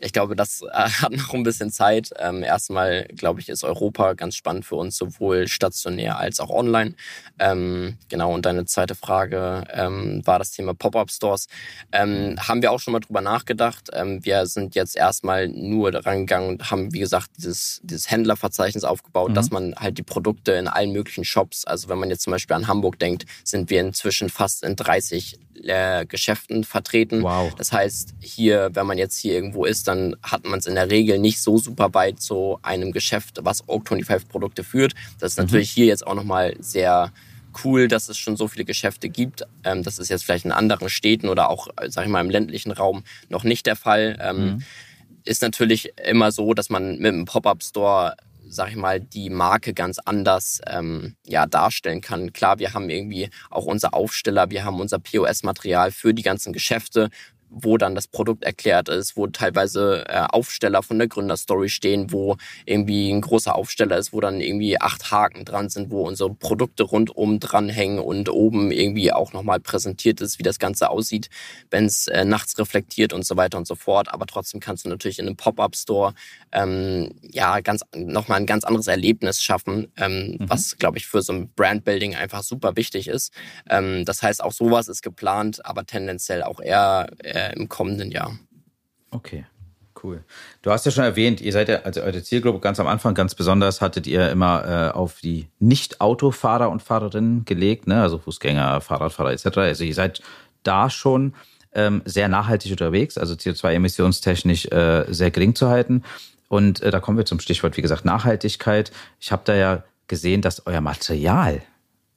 ich 0.00 0.12
glaube, 0.12 0.36
das 0.36 0.62
äh, 0.62 0.66
hat 0.72 1.12
noch 1.12 1.34
ein 1.34 1.42
bisschen 1.42 1.70
Zeit. 1.70 2.10
Ähm, 2.18 2.42
erstmal, 2.42 3.04
glaube 3.16 3.40
ich, 3.40 3.48
ist 3.48 3.64
Europa 3.64 4.14
ganz 4.14 4.36
spannend 4.36 4.64
für 4.64 4.76
uns, 4.76 4.96
sowohl 4.96 5.48
stationär 5.48 6.18
als 6.18 6.40
auch 6.40 6.50
online. 6.50 6.94
Ähm, 7.38 7.96
genau, 8.08 8.34
und 8.34 8.46
deine 8.46 8.64
zweite 8.64 8.94
Frage 8.94 9.64
ähm, 9.72 10.22
war 10.26 10.38
das 10.38 10.52
Thema 10.52 10.74
Pop-Up-Stores. 10.74 11.48
Ähm, 11.92 12.36
haben 12.38 12.62
wir 12.62 12.72
auch 12.72 12.80
schon 12.80 12.92
mal 12.92 13.00
drüber 13.00 13.20
nachgedacht. 13.20 13.90
Ähm, 13.92 14.24
wir 14.24 14.46
sind 14.46 14.74
jetzt 14.74 14.96
erstmal 14.96 15.48
nur 15.48 15.92
daran 15.92 16.20
gegangen 16.20 16.48
und 16.48 16.70
haben, 16.70 16.92
wie 16.92 17.00
gesagt, 17.00 17.30
dieses, 17.36 17.80
dieses 17.82 18.10
Händlerverzeichnis 18.10 18.84
aufgebaut, 18.84 19.30
mhm. 19.30 19.34
dass 19.34 19.50
man 19.50 19.74
halt 19.76 19.98
die 19.98 20.02
Produkte 20.02 20.52
in 20.52 20.68
allen 20.68 20.92
möglichen 20.92 21.24
Shops, 21.24 21.64
also 21.64 21.88
wenn 21.88 21.98
man 21.98 22.10
jetzt 22.10 22.22
zum 22.22 22.32
Beispiel 22.32 22.56
an 22.56 22.68
Hamburg 22.68 22.98
denkt, 22.98 23.26
sind 23.44 23.70
wir 23.70 23.80
inzwischen 23.80 24.28
fast 24.28 24.62
in 24.62 24.76
30 24.76 25.38
äh, 25.64 26.06
Geschäften 26.06 26.64
vertreten. 26.64 27.22
Wow. 27.22 27.54
Das 27.56 27.72
heißt, 27.72 28.14
hier, 28.20 28.70
wenn 28.74 28.86
man 28.86 28.98
jetzt 28.98 29.18
hier 29.18 29.34
irgendwo 29.34 29.64
ist, 29.64 29.86
dann 29.90 30.16
hat 30.22 30.44
man 30.44 30.58
es 30.58 30.66
in 30.66 30.74
der 30.74 30.90
Regel 30.90 31.18
nicht 31.18 31.40
so 31.40 31.58
super 31.58 31.92
weit 31.94 32.20
zu 32.20 32.58
einem 32.62 32.92
Geschäft, 32.92 33.40
was 33.42 33.68
Oak 33.68 33.88
25 33.88 34.28
Produkte 34.28 34.64
führt. 34.64 34.94
Das 35.18 35.32
ist 35.32 35.38
mhm. 35.38 35.44
natürlich 35.44 35.70
hier 35.70 35.86
jetzt 35.86 36.06
auch 36.06 36.14
nochmal 36.14 36.54
sehr 36.60 37.12
cool, 37.64 37.88
dass 37.88 38.08
es 38.08 38.16
schon 38.16 38.36
so 38.36 38.48
viele 38.48 38.64
Geschäfte 38.64 39.08
gibt. 39.08 39.42
Ähm, 39.64 39.82
das 39.82 39.98
ist 39.98 40.08
jetzt 40.08 40.24
vielleicht 40.24 40.44
in 40.44 40.52
anderen 40.52 40.88
Städten 40.88 41.28
oder 41.28 41.50
auch, 41.50 41.68
sag 41.88 42.04
ich 42.04 42.10
mal, 42.10 42.20
im 42.20 42.30
ländlichen 42.30 42.70
Raum 42.70 43.02
noch 43.28 43.44
nicht 43.44 43.66
der 43.66 43.76
Fall. 43.76 44.16
Ähm, 44.20 44.44
mhm. 44.44 44.62
Ist 45.24 45.42
natürlich 45.42 45.92
immer 46.08 46.32
so, 46.32 46.54
dass 46.54 46.70
man 46.70 46.98
mit 46.98 47.12
einem 47.12 47.24
Pop-up-Store 47.24 48.14
sag 48.52 48.70
ich 48.70 48.76
mal, 48.76 48.98
die 48.98 49.30
Marke 49.30 49.72
ganz 49.72 50.00
anders 50.00 50.60
ähm, 50.66 51.14
ja, 51.24 51.46
darstellen 51.46 52.00
kann. 52.00 52.32
Klar, 52.32 52.58
wir 52.58 52.74
haben 52.74 52.90
irgendwie 52.90 53.30
auch 53.48 53.64
unser 53.64 53.94
Aufsteller, 53.94 54.50
wir 54.50 54.64
haben 54.64 54.80
unser 54.80 54.98
POS-Material 54.98 55.92
für 55.92 56.12
die 56.12 56.22
ganzen 56.24 56.52
Geschäfte, 56.52 57.10
wo 57.50 57.76
dann 57.76 57.94
das 57.94 58.06
Produkt 58.06 58.44
erklärt 58.44 58.88
ist, 58.88 59.16
wo 59.16 59.26
teilweise 59.26 60.04
äh, 60.08 60.26
Aufsteller 60.30 60.82
von 60.82 60.98
der 60.98 61.08
Gründerstory 61.08 61.68
stehen, 61.68 62.12
wo 62.12 62.36
irgendwie 62.64 63.10
ein 63.10 63.20
großer 63.20 63.54
Aufsteller 63.54 63.98
ist, 63.98 64.12
wo 64.12 64.20
dann 64.20 64.40
irgendwie 64.40 64.80
acht 64.80 65.10
Haken 65.10 65.44
dran 65.44 65.68
sind, 65.68 65.90
wo 65.90 66.06
unsere 66.06 66.32
Produkte 66.32 66.84
rundum 66.84 67.40
dranhängen 67.40 67.98
und 67.98 68.28
oben 68.28 68.70
irgendwie 68.70 69.12
auch 69.12 69.32
nochmal 69.32 69.60
präsentiert 69.60 70.20
ist, 70.20 70.38
wie 70.38 70.44
das 70.44 70.58
Ganze 70.58 70.90
aussieht, 70.90 71.28
wenn 71.70 71.86
es 71.86 72.06
äh, 72.06 72.24
nachts 72.24 72.58
reflektiert 72.58 73.12
und 73.12 73.26
so 73.26 73.36
weiter 73.36 73.58
und 73.58 73.66
so 73.66 73.74
fort. 73.74 74.12
Aber 74.12 74.26
trotzdem 74.26 74.60
kannst 74.60 74.84
du 74.84 74.88
natürlich 74.88 75.18
in 75.18 75.26
einem 75.26 75.36
Pop-up-Store 75.36 76.14
ähm, 76.52 77.10
ja 77.22 77.60
ganz 77.60 77.82
nochmal 77.94 78.38
ein 78.38 78.46
ganz 78.46 78.64
anderes 78.64 78.86
Erlebnis 78.86 79.42
schaffen, 79.42 79.88
ähm, 79.96 80.36
mhm. 80.38 80.48
was 80.48 80.78
glaube 80.78 80.98
ich 80.98 81.06
für 81.06 81.22
so 81.22 81.32
ein 81.32 81.50
Brandbuilding 81.54 82.14
einfach 82.14 82.42
super 82.42 82.76
wichtig 82.76 83.08
ist. 83.08 83.32
Ähm, 83.68 84.04
das 84.04 84.22
heißt, 84.22 84.42
auch 84.42 84.52
sowas 84.52 84.88
ist 84.88 85.02
geplant, 85.02 85.64
aber 85.64 85.84
tendenziell 85.84 86.42
auch 86.42 86.60
eher 86.60 87.08
äh, 87.18 87.39
äh, 87.48 87.52
im 87.56 87.68
kommenden 87.68 88.10
Jahr. 88.10 88.38
Okay. 89.10 89.44
Cool. 90.02 90.24
Du 90.62 90.70
hast 90.70 90.86
ja 90.86 90.92
schon 90.92 91.04
erwähnt, 91.04 91.40
ihr 91.40 91.52
seid 91.52 91.68
ja, 91.68 91.82
also 91.82 92.00
eure 92.00 92.22
Zielgruppe 92.22 92.60
ganz 92.60 92.80
am 92.80 92.86
Anfang 92.86 93.14
ganz 93.14 93.34
besonders, 93.34 93.80
hattet 93.80 94.06
ihr 94.06 94.30
immer 94.30 94.64
äh, 94.64 94.96
auf 94.96 95.20
die 95.20 95.48
Nicht-Autofahrer 95.58 96.70
und 96.70 96.82
Fahrerinnen 96.82 97.44
gelegt, 97.44 97.86
ne? 97.86 98.00
also 98.00 98.16
Fußgänger, 98.16 98.80
Fahrradfahrer 98.80 99.32
etc. 99.32 99.58
Also 99.58 99.84
ihr 99.84 99.94
seid 99.94 100.22
da 100.62 100.88
schon 100.88 101.34
ähm, 101.72 102.02
sehr 102.04 102.28
nachhaltig 102.28 102.70
unterwegs, 102.70 103.18
also 103.18 103.34
CO2-emissionstechnisch 103.34 104.66
äh, 104.72 105.04
sehr 105.12 105.30
gering 105.30 105.54
zu 105.54 105.68
halten. 105.68 106.02
Und 106.48 106.82
äh, 106.82 106.90
da 106.90 107.00
kommen 107.00 107.18
wir 107.18 107.26
zum 107.26 107.40
Stichwort, 107.40 107.76
wie 107.76 107.82
gesagt, 107.82 108.04
Nachhaltigkeit. 108.04 108.92
Ich 109.20 109.32
habe 109.32 109.42
da 109.44 109.54
ja 109.54 109.84
gesehen, 110.08 110.40
dass 110.40 110.66
euer 110.66 110.80
Material 110.80 111.62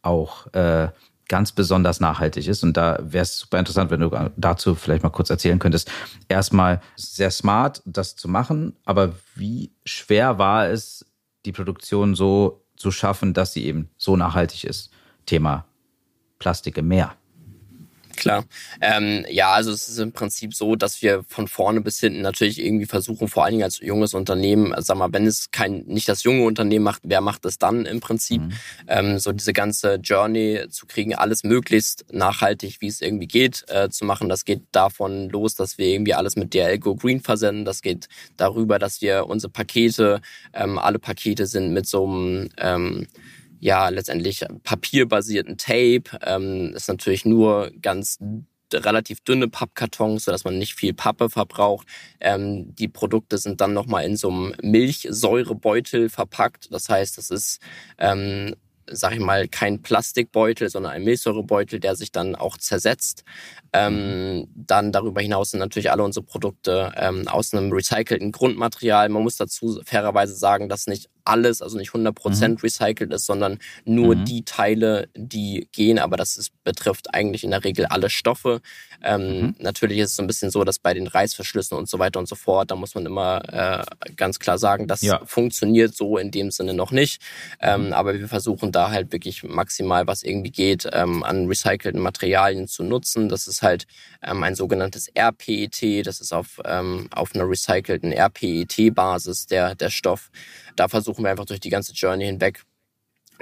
auch 0.02 0.52
äh, 0.54 0.90
ganz 1.28 1.52
besonders 1.52 2.00
nachhaltig 2.00 2.48
ist. 2.48 2.64
Und 2.64 2.78
da 2.78 3.00
wäre 3.02 3.24
es 3.24 3.38
super 3.38 3.60
interessant, 3.60 3.92
wenn 3.92 4.02
du 4.02 4.32
dazu 4.38 4.76
vielleicht 4.76 5.04
mal 5.04 5.10
kurz 5.10 5.30
erzählen 5.30 5.60
könntest. 5.60 5.92
Erstmal 6.28 6.82
sehr 6.96 7.32
smart, 7.32 7.82
das 7.86 8.16
zu 8.16 8.28
machen, 8.28 8.76
aber 8.86 9.14
wie 9.36 9.72
schwer 9.86 10.38
war 10.38 10.68
es, 10.68 11.06
die 11.46 11.52
Produktion 11.52 12.16
so 12.16 12.66
zu 12.76 12.92
schaffen, 12.92 13.34
dass 13.34 13.54
sie 13.54 13.66
eben 13.66 13.90
so 13.98 14.16
nachhaltig 14.16 14.64
ist? 14.64 14.92
Thema 15.26 15.66
Plastik 16.40 16.78
im 16.78 16.88
Meer. 16.90 17.16
Klar. 18.16 18.46
Ähm, 18.80 19.26
ja, 19.30 19.52
also 19.52 19.72
es 19.72 19.90
ist 19.90 19.98
im 19.98 20.12
Prinzip 20.12 20.54
so, 20.54 20.76
dass 20.76 21.02
wir 21.02 21.24
von 21.28 21.48
vorne 21.48 21.82
bis 21.82 22.00
hinten 22.00 22.22
natürlich 22.22 22.64
irgendwie 22.64 22.86
versuchen, 22.86 23.28
vor 23.28 23.44
allen 23.44 23.54
Dingen 23.54 23.64
als 23.64 23.80
junges 23.80 24.14
Unternehmen, 24.14 24.74
sag 24.78 24.98
mal, 24.98 25.12
wenn 25.12 25.26
es 25.26 25.52
kein 25.52 25.84
nicht 25.86 26.08
das 26.08 26.24
junge 26.24 26.44
Unternehmen 26.44 26.86
macht, 26.86 27.02
wer 27.04 27.22
macht 27.22 27.46
es 27.46 27.58
dann 27.58 27.86
im 27.86 28.00
Prinzip? 28.00 28.42
Mhm. 28.42 28.52
Ähm, 28.88 29.20
so 29.20 29.32
diese 29.32 29.54
ganze 29.54 29.96
Journey 29.96 30.66
zu 30.70 30.86
kriegen, 30.86 31.16
alles 31.16 31.44
möglichst 31.44 32.06
nachhaltig, 32.12 32.82
wie 32.82 32.88
es 32.88 33.02
irgendwie 33.02 33.28
geht, 33.28 33.66
äh, 33.68 33.90
zu 33.90 34.06
machen. 34.06 34.30
Das 34.30 34.46
geht 34.46 34.62
davon 34.72 35.30
los, 35.30 35.56
dass 35.56 35.78
wir 35.78 35.88
irgendwie 35.88 36.14
alles 36.14 36.36
mit 36.36 36.54
DRL 36.54 36.80
Go 36.80 36.96
Green 36.96 37.20
versenden. 37.20 37.66
Das 37.66 37.82
geht 37.82 38.08
darüber, 38.38 38.80
dass 38.80 39.02
wir 39.02 39.26
unsere 39.28 39.52
Pakete, 39.52 40.22
ähm, 40.54 40.78
alle 40.78 41.00
Pakete 41.00 41.48
sind 41.48 41.74
mit 41.74 41.88
so 41.88 42.06
einem 42.06 42.50
ähm, 42.58 43.08
ja 43.64 43.90
letztendlich 43.90 44.46
papierbasierten 44.64 45.58
Tape. 45.58 46.04
Ähm, 46.26 46.74
ist 46.76 46.90
natürlich 46.90 47.26
nur 47.26 47.72
ganz 47.82 48.20
relativ 48.74 49.22
dünne 49.22 49.48
Pappkartons, 49.48 50.26
sodass 50.26 50.44
man 50.44 50.58
nicht 50.58 50.76
viel 50.76 50.94
Pappe 50.94 51.30
verbraucht. 51.30 51.88
Ähm, 52.20 52.76
die 52.76 52.88
Produkte 52.88 53.38
sind 53.38 53.62
dann 53.62 53.74
nochmal 53.74 54.06
in 54.06 54.18
so 54.18 54.30
einem 54.30 54.56
Milchsäurebeutel 54.62 56.10
verpackt. 56.10 56.74
Das 56.74 56.90
heißt, 56.90 57.18
das 57.18 57.30
ist 57.30 57.60
ähm, 58.00 58.56
sag 58.88 59.14
ich 59.14 59.20
mal, 59.20 59.48
kein 59.48 59.82
Plastikbeutel, 59.82 60.70
sondern 60.70 60.92
ein 60.92 61.04
Milchsäurebeutel, 61.04 61.80
der 61.80 61.96
sich 61.96 62.12
dann 62.12 62.36
auch 62.36 62.58
zersetzt. 62.58 63.24
Ähm, 63.72 64.48
dann 64.56 64.92
darüber 64.92 65.22
hinaus 65.22 65.52
sind 65.52 65.60
natürlich 65.60 65.92
alle 65.92 66.04
unsere 66.04 66.26
Produkte 66.26 66.92
ähm, 66.98 67.28
aus 67.28 67.54
einem 67.54 67.72
recycelten 67.72 68.32
Grundmaterial. 68.32 69.10
Man 69.10 69.24
muss 69.24 69.38
dazu 69.38 69.82
fairerweise 69.86 70.36
sagen, 70.36 70.70
dass 70.70 70.88
nicht 70.88 71.10
alles, 71.26 71.62
also 71.62 71.78
nicht 71.78 71.92
100% 71.92 72.48
mhm. 72.48 72.58
recycelt 72.58 73.14
ist, 73.14 73.26
sondern 73.26 73.60
nur 73.86 74.16
mhm. 74.16 74.26
die 74.26 74.44
Teile, 74.44 75.08
die 75.16 75.68
gehen. 75.72 76.00
Aber 76.00 76.18
das 76.18 76.38
ist, 76.38 76.52
betrifft 76.64 77.14
eigentlich 77.14 77.44
in 77.44 77.52
der 77.52 77.64
Regel 77.64 77.86
alle 77.86 78.10
Stoffe. 78.10 78.62
Ähm, 79.04 79.22
mhm. 79.22 79.56
Natürlich 79.60 80.00
ist 80.00 80.12
es 80.12 80.16
so 80.16 80.24
ein 80.24 80.28
bisschen 80.28 80.50
so, 80.50 80.64
dass 80.64 80.80
bei 80.80 80.94
den 80.94 81.08
Reißverschlüssen 81.08 81.78
und 81.78 81.90
so 81.90 82.00
weiter 82.00 82.20
und 82.20 82.28
so 82.28 82.36
fort, 82.36 82.72
da 82.72 82.76
muss 82.76 82.96
man 82.96 83.06
immer 83.06 83.42
äh, 83.52 84.12
ganz 84.16 84.40
klar 84.40 84.58
sagen, 84.58 84.88
das 84.88 85.02
ja. 85.02 85.22
funktioniert 85.26 85.96
so 85.96 86.18
in 86.18 86.32
dem 86.32 86.52
Sinne 86.52 86.74
noch 86.74 86.92
nicht. 86.92 87.22
Ähm, 87.60 87.88
mhm. 87.88 87.94
aber 87.94 88.20
wir 88.20 88.28
versuchen 88.28 88.72
da 88.72 88.92
halt 88.92 89.12
wirklich 89.12 89.44
maximal, 89.44 90.08
was 90.08 90.24
irgendwie 90.24 90.52
geht, 90.52 90.88
ähm, 90.92 91.24
an 91.24 91.48
recycelten 91.48 92.02
Materialien 92.02 92.68
zu 92.68 92.84
nutzen. 92.84 93.30
Das 93.30 93.48
ist 93.48 93.62
halt 93.62 93.86
ähm, 94.22 94.44
ein 94.44 94.56
sogenanntes 94.56 95.10
RPET. 95.16 96.06
Das 96.06 96.22
ist 96.22 96.34
auf, 96.34 96.62
ähm, 96.66 97.08
auf 97.12 97.36
einer 97.36 97.48
recycelten 97.48 98.12
RPET-Basis 98.14 99.48
der, 99.48 99.76
der 99.76 99.90
Stoff. 99.90 100.32
Da 100.76 100.88
versuchen 100.88 101.24
wir 101.24 101.32
einfach 101.32 101.46
durch 101.46 101.60
die 101.60 101.70
ganze 101.70 101.94
Journey 101.94 102.26
hinweg 102.26 102.64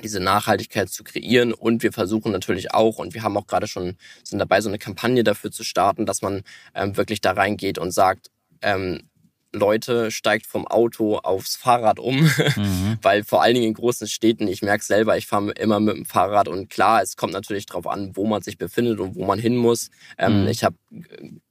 diese 0.04 0.20
Nachhaltigkeit 0.20 0.90
zu 0.90 1.04
kreieren. 1.04 1.54
Und 1.54 1.84
wir 1.84 1.92
versuchen 1.92 2.32
natürlich 2.32 2.74
auch 2.74 2.98
und 2.98 3.14
wir 3.14 3.24
haben 3.24 3.38
auch 3.38 3.48
gerade 3.48 3.68
schon 3.68 3.98
sind 4.24 4.40
dabei 4.40 4.62
so 4.62 4.70
eine 4.70 4.80
Kampagne 4.80 5.24
dafür 5.24 5.52
zu 5.52 5.64
starten, 5.64 6.06
dass 6.06 6.22
man 6.22 6.44
ähm, 6.74 6.98
wirklich 6.98 7.22
da 7.22 7.32
reingeht 7.32 7.78
und 7.78 7.92
sagt, 7.92 8.32
ähm, 8.62 9.10
Leute, 9.54 10.12
steigt 10.12 10.46
vom 10.46 10.66
Auto 10.68 11.18
aufs 11.18 11.56
Fahrrad 11.56 12.00
um, 12.00 12.22
mhm. 12.56 12.98
weil 13.02 13.24
vor 13.24 13.42
allen 13.42 13.56
Dingen 13.56 13.68
in 13.68 13.74
großen 13.74 14.08
Städten, 14.08 14.48
ich 14.48 14.62
merke 14.62 14.84
selber, 14.84 15.18
ich 15.18 15.28
fahre 15.28 15.52
immer 15.52 15.80
mit 15.80 15.96
dem 15.96 16.06
Fahrrad 16.06 16.48
und 16.48 16.70
klar, 16.70 17.02
es 17.02 17.18
kommt 17.18 17.34
natürlich 17.34 17.66
darauf 17.66 17.88
an, 17.88 18.16
wo 18.16 18.26
man 18.26 18.42
sich 18.42 18.58
befindet 18.58 19.00
und 19.00 19.16
wo 19.16 19.26
man 19.26 19.40
hin 19.40 19.58
muss. 19.58 19.90
Ähm, 20.18 20.44
mhm. 20.44 20.48
Ich 20.48 20.64
habe 20.64 20.76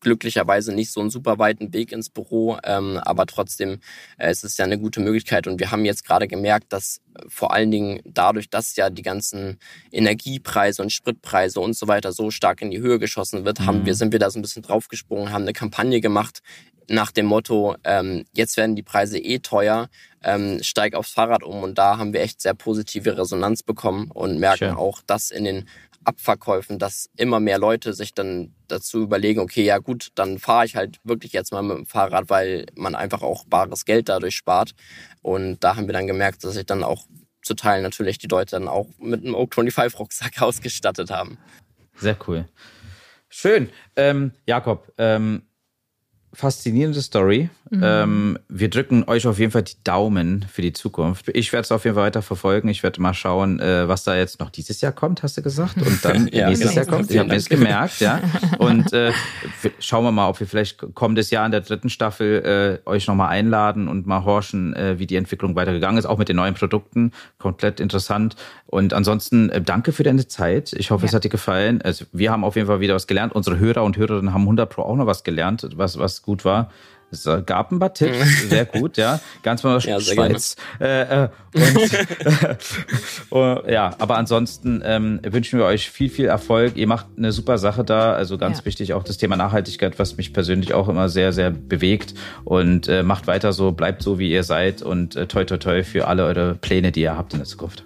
glücklicherweise 0.00 0.74
nicht 0.74 0.92
so 0.92 1.00
einen 1.00 1.10
super 1.10 1.38
weiten 1.38 1.72
Weg 1.72 1.92
ins 1.92 2.10
Büro, 2.10 2.58
ähm, 2.64 2.98
aber 3.02 3.26
trotzdem 3.26 3.80
äh, 4.18 4.30
es 4.30 4.44
ist 4.44 4.58
ja 4.58 4.64
eine 4.64 4.78
gute 4.78 5.00
Möglichkeit 5.00 5.46
und 5.46 5.60
wir 5.60 5.70
haben 5.70 5.84
jetzt 5.84 6.06
gerade 6.06 6.28
gemerkt, 6.28 6.72
dass 6.72 7.00
vor 7.28 7.52
allen 7.52 7.70
Dingen 7.70 8.00
dadurch, 8.04 8.50
dass 8.50 8.76
ja 8.76 8.90
die 8.90 9.02
ganzen 9.02 9.58
Energiepreise 9.90 10.82
und 10.82 10.90
Spritpreise 10.90 11.60
und 11.60 11.76
so 11.76 11.88
weiter 11.88 12.12
so 12.12 12.30
stark 12.30 12.62
in 12.62 12.70
die 12.70 12.80
Höhe 12.80 12.98
geschossen 12.98 13.44
wird, 13.44 13.60
mhm. 13.60 13.66
haben 13.66 13.86
wir, 13.86 13.94
sind 13.94 14.12
wir 14.12 14.18
da 14.18 14.30
so 14.30 14.38
ein 14.38 14.42
bisschen 14.42 14.62
draufgesprungen, 14.62 15.32
haben 15.32 15.42
eine 15.42 15.52
Kampagne 15.52 16.00
gemacht, 16.00 16.40
nach 16.90 17.12
dem 17.12 17.26
Motto, 17.26 17.76
ähm, 17.84 18.24
jetzt 18.32 18.56
werden 18.56 18.74
die 18.74 18.82
Preise 18.82 19.18
eh 19.18 19.38
teuer, 19.38 19.88
ähm, 20.22 20.62
steig 20.62 20.94
aufs 20.94 21.12
Fahrrad 21.12 21.42
um. 21.42 21.62
Und 21.62 21.78
da 21.78 21.98
haben 21.98 22.12
wir 22.12 22.20
echt 22.20 22.40
sehr 22.40 22.54
positive 22.54 23.16
Resonanz 23.16 23.62
bekommen 23.62 24.10
und 24.10 24.38
merken 24.38 24.70
Schön. 24.70 24.76
auch, 24.76 25.00
dass 25.06 25.30
in 25.30 25.44
den 25.44 25.68
Abverkäufen, 26.04 26.78
dass 26.78 27.08
immer 27.16 27.40
mehr 27.40 27.58
Leute 27.58 27.92
sich 27.92 28.12
dann 28.12 28.54
dazu 28.66 29.02
überlegen, 29.02 29.40
okay, 29.40 29.62
ja 29.62 29.78
gut, 29.78 30.08
dann 30.14 30.38
fahre 30.38 30.64
ich 30.64 30.74
halt 30.74 30.98
wirklich 31.04 31.32
jetzt 31.32 31.52
mal 31.52 31.62
mit 31.62 31.76
dem 31.76 31.86
Fahrrad, 31.86 32.28
weil 32.28 32.66
man 32.74 32.94
einfach 32.94 33.22
auch 33.22 33.44
bares 33.44 33.84
Geld 33.84 34.08
dadurch 34.08 34.34
spart. 34.34 34.74
Und 35.22 35.62
da 35.62 35.76
haben 35.76 35.86
wir 35.86 35.92
dann 35.92 36.06
gemerkt, 36.06 36.42
dass 36.42 36.54
sich 36.54 36.66
dann 36.66 36.82
auch 36.82 37.06
zu 37.42 37.54
Teilen 37.54 37.82
natürlich 37.82 38.18
die 38.18 38.28
Leute 38.28 38.56
dann 38.56 38.68
auch 38.68 38.88
mit 38.98 39.24
einem 39.24 39.34
Oak 39.34 39.54
25 39.54 39.98
Rucksack 39.98 40.42
ausgestattet 40.42 41.10
haben. 41.10 41.38
Sehr 41.96 42.16
cool. 42.26 42.48
Schön. 43.28 43.70
Ähm, 43.94 44.32
Jakob, 44.46 44.92
ähm, 44.98 45.42
faszinierende 46.32 47.02
Story. 47.02 47.48
Mhm. 47.70 47.82
Ähm, 47.84 48.38
wir 48.48 48.68
drücken 48.68 49.04
euch 49.06 49.28
auf 49.28 49.38
jeden 49.38 49.52
Fall 49.52 49.62
die 49.62 49.76
Daumen 49.84 50.44
für 50.52 50.60
die 50.60 50.72
Zukunft. 50.72 51.28
Ich 51.28 51.52
werde 51.52 51.62
es 51.62 51.72
auf 51.72 51.84
jeden 51.84 51.94
Fall 51.94 52.06
weiter 52.06 52.20
verfolgen. 52.20 52.68
Ich 52.68 52.82
werde 52.82 53.00
mal 53.00 53.14
schauen, 53.14 53.60
äh, 53.60 53.86
was 53.86 54.02
da 54.02 54.16
jetzt 54.16 54.40
noch 54.40 54.50
dieses 54.50 54.80
Jahr 54.80 54.90
kommt, 54.90 55.22
hast 55.22 55.36
du 55.36 55.42
gesagt? 55.42 55.76
Und 55.76 56.04
dann 56.04 56.28
ja, 56.32 56.48
nächstes 56.48 56.70
genau. 56.70 56.80
Jahr 56.82 56.96
kommt. 56.96 57.10
Ich 57.12 57.18
habe 57.18 57.28
das 57.28 57.48
gemerkt, 57.48 58.00
ja. 58.00 58.20
Und 58.58 58.92
äh, 58.92 59.12
schauen 59.78 60.02
wir 60.02 60.10
mal, 60.10 60.28
ob 60.28 60.40
wir 60.40 60.48
vielleicht 60.48 60.94
kommendes 60.94 61.30
Jahr 61.30 61.46
in 61.46 61.52
der 61.52 61.60
dritten 61.60 61.90
Staffel 61.90 62.80
äh, 62.84 62.88
euch 62.88 63.06
nochmal 63.06 63.28
einladen 63.28 63.86
und 63.86 64.04
mal 64.04 64.24
horchen, 64.24 64.74
äh, 64.74 64.98
wie 64.98 65.06
die 65.06 65.16
Entwicklung 65.16 65.54
weitergegangen 65.54 65.96
ist, 65.96 66.06
auch 66.06 66.18
mit 66.18 66.28
den 66.28 66.36
neuen 66.36 66.54
Produkten. 66.54 67.12
Komplett 67.38 67.78
interessant. 67.78 68.34
Und 68.66 68.94
ansonsten 68.94 69.48
äh, 69.50 69.62
danke 69.62 69.92
für 69.92 70.02
deine 70.02 70.26
Zeit. 70.26 70.72
Ich 70.72 70.90
hoffe, 70.90 71.04
ja. 71.04 71.08
es 71.08 71.14
hat 71.14 71.22
dir 71.22 71.28
gefallen. 71.28 71.82
Also, 71.82 72.04
wir 72.12 72.32
haben 72.32 72.42
auf 72.42 72.56
jeden 72.56 72.66
Fall 72.66 72.80
wieder 72.80 72.96
was 72.96 73.06
gelernt. 73.06 73.32
Unsere 73.32 73.60
Hörer 73.60 73.84
und 73.84 73.96
Hörerinnen 73.96 74.34
haben 74.34 74.42
100 74.42 74.68
Pro 74.68 74.82
auch 74.82 74.96
noch 74.96 75.06
was 75.06 75.22
gelernt, 75.22 75.68
was, 75.76 75.98
was 76.00 76.22
gut 76.22 76.44
war. 76.44 76.70
Es 77.12 77.28
gab 77.46 77.72
ein 77.72 77.78
paar 77.80 77.92
Tipps, 77.92 78.48
sehr 78.48 78.64
gut, 78.64 78.96
ja. 78.96 79.20
Ganz 79.42 79.64
mal 79.64 79.80
ja, 79.80 80.00
Schweiz. 80.00 80.54
Äh, 80.80 81.24
äh, 81.24 81.28
und, 83.30 83.66
äh, 83.66 83.72
ja, 83.72 83.96
aber 83.98 84.16
ansonsten 84.16 84.80
ähm, 84.84 85.20
wünschen 85.24 85.58
wir 85.58 85.66
euch 85.66 85.90
viel, 85.90 86.08
viel 86.08 86.26
Erfolg. 86.26 86.76
Ihr 86.76 86.86
macht 86.86 87.06
eine 87.16 87.32
super 87.32 87.58
Sache 87.58 87.84
da. 87.84 88.12
Also 88.12 88.38
ganz 88.38 88.58
ja. 88.58 88.64
wichtig 88.64 88.94
auch 88.94 89.02
das 89.02 89.18
Thema 89.18 89.36
Nachhaltigkeit, 89.36 89.98
was 89.98 90.16
mich 90.16 90.32
persönlich 90.32 90.72
auch 90.72 90.88
immer 90.88 91.08
sehr, 91.08 91.32
sehr 91.32 91.50
bewegt. 91.50 92.14
Und 92.44 92.86
äh, 92.86 93.02
macht 93.02 93.26
weiter 93.26 93.52
so, 93.52 93.72
bleibt 93.72 94.02
so, 94.02 94.18
wie 94.18 94.30
ihr 94.30 94.44
seid 94.44 94.82
und 94.82 95.16
äh, 95.16 95.26
toi, 95.26 95.44
toi, 95.44 95.56
toi 95.56 95.82
für 95.82 96.06
alle 96.06 96.24
eure 96.24 96.54
Pläne, 96.54 96.92
die 96.92 97.00
ihr 97.00 97.16
habt 97.16 97.32
in 97.32 97.40
der 97.40 97.46
Zukunft. 97.46 97.84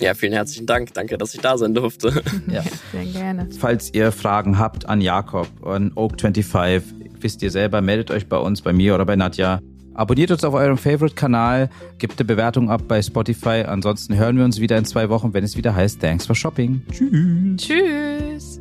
Ja, 0.00 0.14
vielen 0.14 0.32
herzlichen 0.32 0.66
Dank. 0.66 0.94
Danke, 0.94 1.18
dass 1.18 1.34
ich 1.34 1.40
da 1.40 1.58
sein 1.58 1.74
durfte. 1.74 2.22
Ja, 2.46 2.62
sehr 2.92 3.04
gerne. 3.04 3.48
Falls 3.58 3.92
ihr 3.92 4.12
Fragen 4.12 4.58
habt 4.58 4.88
an 4.88 5.00
Jakob, 5.00 5.48
an 5.66 5.92
Oak25, 5.92 6.82
wisst 7.22 7.42
ihr 7.42 7.50
selber, 7.50 7.80
meldet 7.80 8.10
euch 8.10 8.28
bei 8.28 8.38
uns, 8.38 8.62
bei 8.62 8.72
mir 8.72 8.94
oder 8.94 9.04
bei 9.04 9.16
Nadja. 9.16 9.60
Abonniert 9.94 10.30
uns 10.30 10.44
auf 10.44 10.54
eurem 10.54 10.78
Favorite-Kanal, 10.78 11.70
gebt 11.98 12.20
eine 12.20 12.24
Bewertung 12.24 12.70
ab 12.70 12.82
bei 12.86 13.02
Spotify. 13.02 13.64
Ansonsten 13.66 14.16
hören 14.16 14.36
wir 14.36 14.44
uns 14.44 14.60
wieder 14.60 14.78
in 14.78 14.84
zwei 14.84 15.08
Wochen, 15.08 15.34
wenn 15.34 15.42
es 15.42 15.56
wieder 15.56 15.74
heißt 15.74 16.00
Thanks 16.00 16.24
for 16.24 16.36
Shopping. 16.36 16.82
Tschüss. 16.92 17.56
Tschüss. 17.56 18.60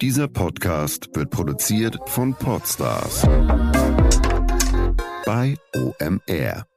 Dieser 0.00 0.28
Podcast 0.28 1.08
wird 1.14 1.30
produziert 1.30 1.96
von 2.06 2.34
Podstars 2.34 3.22
bei 5.24 5.56
OMR. 5.74 6.73